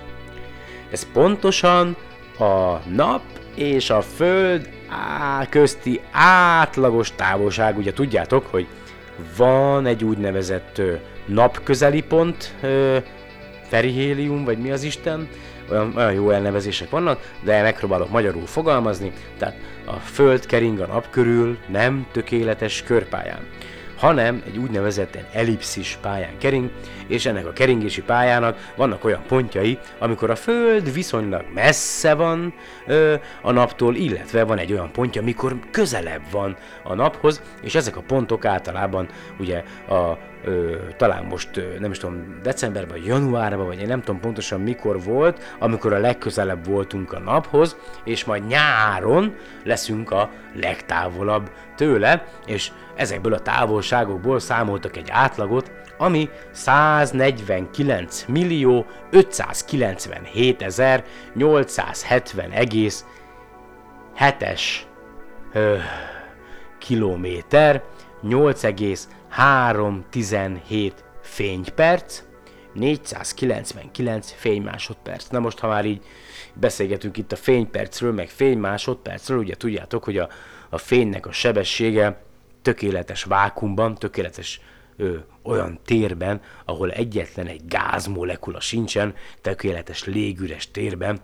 [0.92, 1.96] Ez pontosan
[2.40, 3.22] a nap
[3.56, 7.78] és a föld á, közti átlagos távolság.
[7.78, 8.68] Ugye tudjátok, hogy
[9.38, 10.94] van egy úgynevezett ö,
[11.26, 12.56] napközeli pont,
[13.70, 15.30] perihélium, vagy mi az Isten,
[15.72, 21.10] olyan, olyan jó elnevezések vannak, de megpróbálok magyarul fogalmazni, tehát a Föld kering a nap
[21.10, 23.40] körül nem tökéletes körpályán
[23.98, 26.72] hanem egy úgynevezett ellipszis pályán kering,
[27.08, 32.54] és ennek a keringési pályának vannak olyan pontjai, amikor a Föld viszonylag messze van
[32.88, 37.98] ö, a naptól, illetve van egy olyan pontja, amikor közelebb van a naphoz, és ezek
[37.98, 39.08] a pontok általában
[39.40, 44.20] ugye a ö, talán most nem is tudom, decemberben, vagy januárban, vagy én nem tudom
[44.20, 51.50] pontosan mikor volt, amikor a legközelebb voltunk a naphoz, és majd nyáron leszünk a legtávolabb
[51.76, 63.06] tőle, és ezekből a távolságokból számoltak egy átlagot, ami 149 millió 597 ezer 870 egész
[64.20, 64.62] 7-es
[66.80, 67.84] kilométer,
[68.22, 72.24] 8,317 fényperc,
[72.74, 75.28] 499 fénymásodperc.
[75.28, 76.04] Na most, ha már így
[76.54, 80.30] beszélgetünk itt a fénypercről, meg fénymásodpercről, ugye tudjátok, hogy a,
[80.70, 82.26] a fénynek a sebessége
[82.68, 84.62] tökéletes vákumban, tökéletes
[84.98, 91.20] ö, olyan térben, ahol egyetlen egy gázmolekula sincsen, tökéletes légüres térben,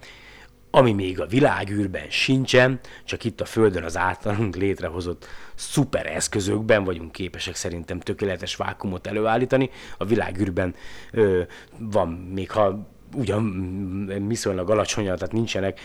[0.71, 7.11] ami még a világűrben sincsen, csak itt a Földön az általunk létrehozott szuper eszközökben vagyunk
[7.11, 9.69] képesek szerintem tökéletes vákumot előállítani.
[9.97, 10.75] A világűrben
[11.11, 11.41] ö,
[11.77, 15.79] van, még ha ugyan viszonylag alacsonyan, tehát nincsenek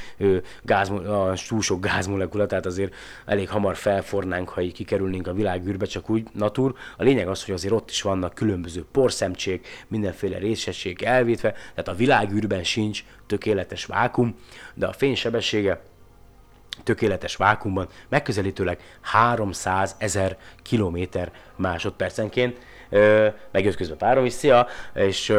[0.63, 2.95] gáz, a, túl sok gázmolekula, tehát azért
[3.27, 6.75] elég hamar felfornánk, ha így kikerülnénk a világűrbe, csak úgy natur.
[6.97, 11.95] A lényeg az, hogy azért ott is vannak különböző porszemcsék, mindenféle részesség elvétve, tehát a
[11.95, 14.37] világűrben sincs tökéletes vákum,
[14.75, 15.81] de a fénysebessége
[16.83, 22.59] tökéletes vákumban megközelítőleg 300 ezer kilométer másodpercenként,
[23.51, 25.33] megjött közben párom is, szia, és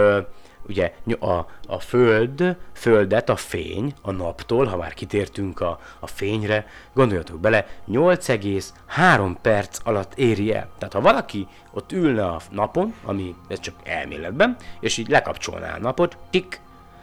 [0.70, 6.67] ugye a, a föld, földet a fény a naptól, ha már kitértünk a, a fényre,
[6.93, 10.70] gondoljatok bele, 8,3 perc alatt éri el.
[10.78, 15.80] Tehát ha valaki ott ülne a napon, ami ez csak elméletben, és így lekapcsolná a
[15.80, 16.61] napot, tik,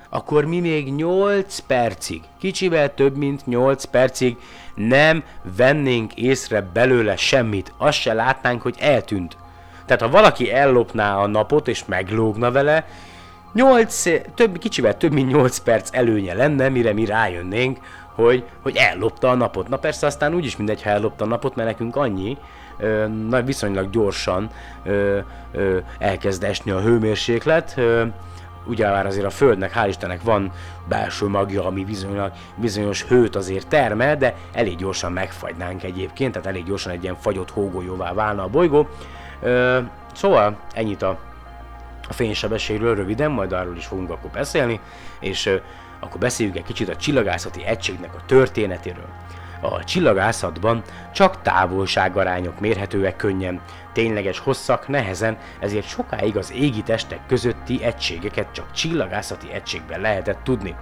[0.08, 4.36] akkor mi még 8 percig, kicsivel több mint 8 percig
[4.74, 5.24] nem
[5.56, 9.36] vennénk észre belőle semmit, azt se látnánk, hogy eltűnt.
[9.86, 12.86] Tehát ha valaki ellopná a napot és meglógna vele,
[13.56, 14.02] 8,
[14.34, 17.78] több, kicsivel több mint 8 perc előnye lenne, mire mi rájönnénk,
[18.14, 19.68] hogy, hogy ellopta a napot.
[19.68, 22.36] Na persze aztán úgyis mindegy, ha ellopta a napot, mert nekünk annyi,
[22.78, 23.06] ö,
[23.44, 24.50] viszonylag gyorsan
[24.84, 25.18] ö,
[25.52, 28.04] ö, elkezd esni a hőmérséklet, ö,
[28.66, 30.52] ugye már azért a Földnek, hál' Istennek van
[30.88, 36.64] belső magja, ami bizonyos, bizonyos hőt azért termel, de elég gyorsan megfagynánk egyébként, tehát elég
[36.64, 38.88] gyorsan egy ilyen fagyott hógolyóvá válna a bolygó.
[39.42, 39.78] Ö,
[40.14, 41.18] szóval ennyit a,
[42.08, 44.80] a fénysebességről röviden, majd arról is fogunk akkor beszélni,
[45.20, 45.50] és
[46.00, 49.08] akkor beszéljünk egy kicsit a csillagászati egységnek a történetéről.
[49.60, 50.82] A csillagászatban
[51.12, 53.60] csak távolságarányok mérhetőek könnyen,
[53.92, 60.74] tényleges hosszak nehezen, ezért sokáig az égi testek közötti egységeket csak csillagászati egységben lehetett tudni.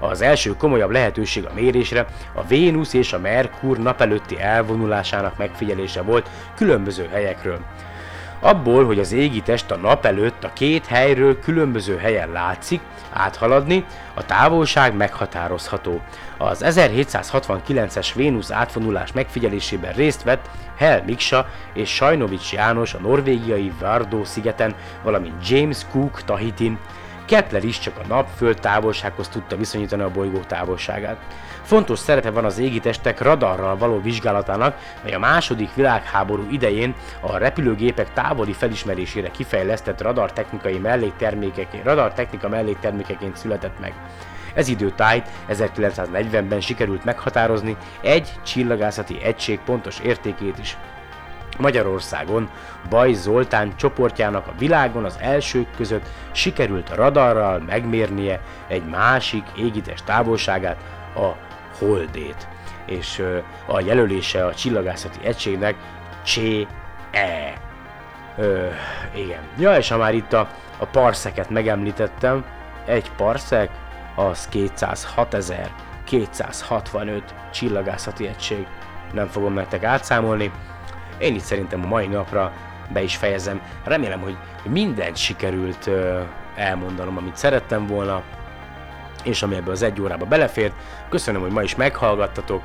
[0.00, 6.30] Az első komolyabb lehetőség a mérésre a Vénusz és a Merkur napelőtti elvonulásának megfigyelése volt
[6.56, 7.58] különböző helyekről.
[8.46, 12.80] Abból, hogy az égi test a nap előtt a két helyről különböző helyen látszik,
[13.12, 13.84] áthaladni,
[14.14, 16.00] a távolság meghatározható.
[16.38, 24.24] Az 1769-es Vénusz átvonulás megfigyelésében részt vett Hel Miksa és Sajnovics János a norvégiai Vardó
[24.24, 26.78] szigeten, valamint James Cook Tahitin.
[27.26, 31.16] Kepler is csak a nap-föld távolsághoz tudta viszonyítani a bolygó távolságát.
[31.62, 38.12] Fontos szerepe van az égitestek radarral való vizsgálatának, mely a második világháború idején a repülőgépek
[38.12, 43.92] távoli felismerésére kifejlesztett radartechnikai melléktermékeként, radartechnika melléktermékeként született meg.
[44.54, 50.76] Ez időtájt 1940-ben sikerült meghatározni egy csillagászati egység pontos értékét is.
[51.58, 52.50] Magyarországon
[52.88, 60.76] Baj Zoltán csoportjának a világon az elsők között sikerült radarral megmérnie egy másik égitest távolságát,
[61.14, 61.32] a
[61.78, 62.48] Holdét.
[62.86, 63.22] És
[63.66, 65.74] a jelölése a csillagászati egységnek
[66.24, 67.52] CE.
[68.36, 68.68] Ö,
[69.14, 69.42] igen.
[69.58, 70.48] Ja, és ha már itt a,
[70.78, 72.44] a parszeket megemlítettem,
[72.86, 73.70] egy parszek
[74.14, 78.66] az 206.265 csillagászati egység.
[79.12, 80.50] Nem fogom nektek átszámolni.
[81.18, 82.52] Én itt szerintem a mai napra
[82.92, 83.60] be is fejezem.
[83.84, 85.90] Remélem, hogy mindent sikerült
[86.56, 88.22] elmondanom, amit szerettem volna,
[89.24, 90.72] és ami ebbe az egy órába belefért.
[91.08, 92.62] Köszönöm, hogy ma is meghallgattatok.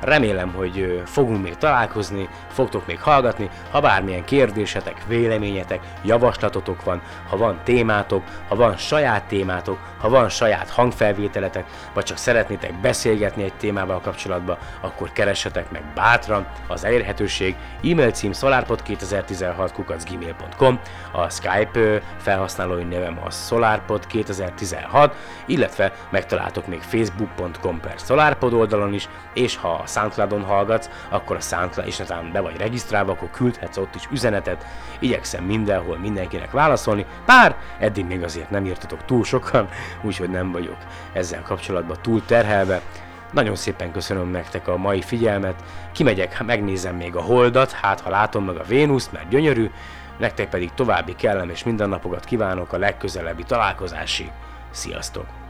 [0.00, 7.36] Remélem, hogy fogunk még találkozni, fogtok még hallgatni, ha bármilyen kérdésetek, véleményetek, javaslatotok van, ha
[7.36, 11.64] van témátok, ha van saját témátok, ha van saját hangfelvételetek,
[11.94, 18.32] vagy csak szeretnétek beszélgetni egy témával kapcsolatban, akkor keressetek meg bátran az elérhetőség e-mail cím
[18.32, 20.80] solarpod2016 kukacgmail.com,
[21.12, 25.10] a Skype felhasználói nevem a solarpod2016,
[25.46, 31.40] illetve megtaláltok még facebook.com per solarpod oldalon is, és ha a Soundcloudon hallgatsz, akkor a
[31.40, 34.66] Soundcloud, és aztán be vagy regisztrálva, akkor küldhetsz ott is üzenetet.
[34.98, 39.68] Igyekszem mindenhol mindenkinek válaszolni, bár eddig még azért nem írtatok túl sokan,
[40.02, 40.78] úgyhogy nem vagyok
[41.12, 42.80] ezzel kapcsolatban túl terhelve.
[43.32, 48.44] Nagyon szépen köszönöm nektek a mai figyelmet, kimegyek, megnézem még a holdat, hát ha látom
[48.44, 49.70] meg a Vénuszt, mert gyönyörű,
[50.18, 54.30] nektek pedig további kellemes mindennapokat kívánok a legközelebbi találkozásig.
[54.70, 55.43] Sziasztok!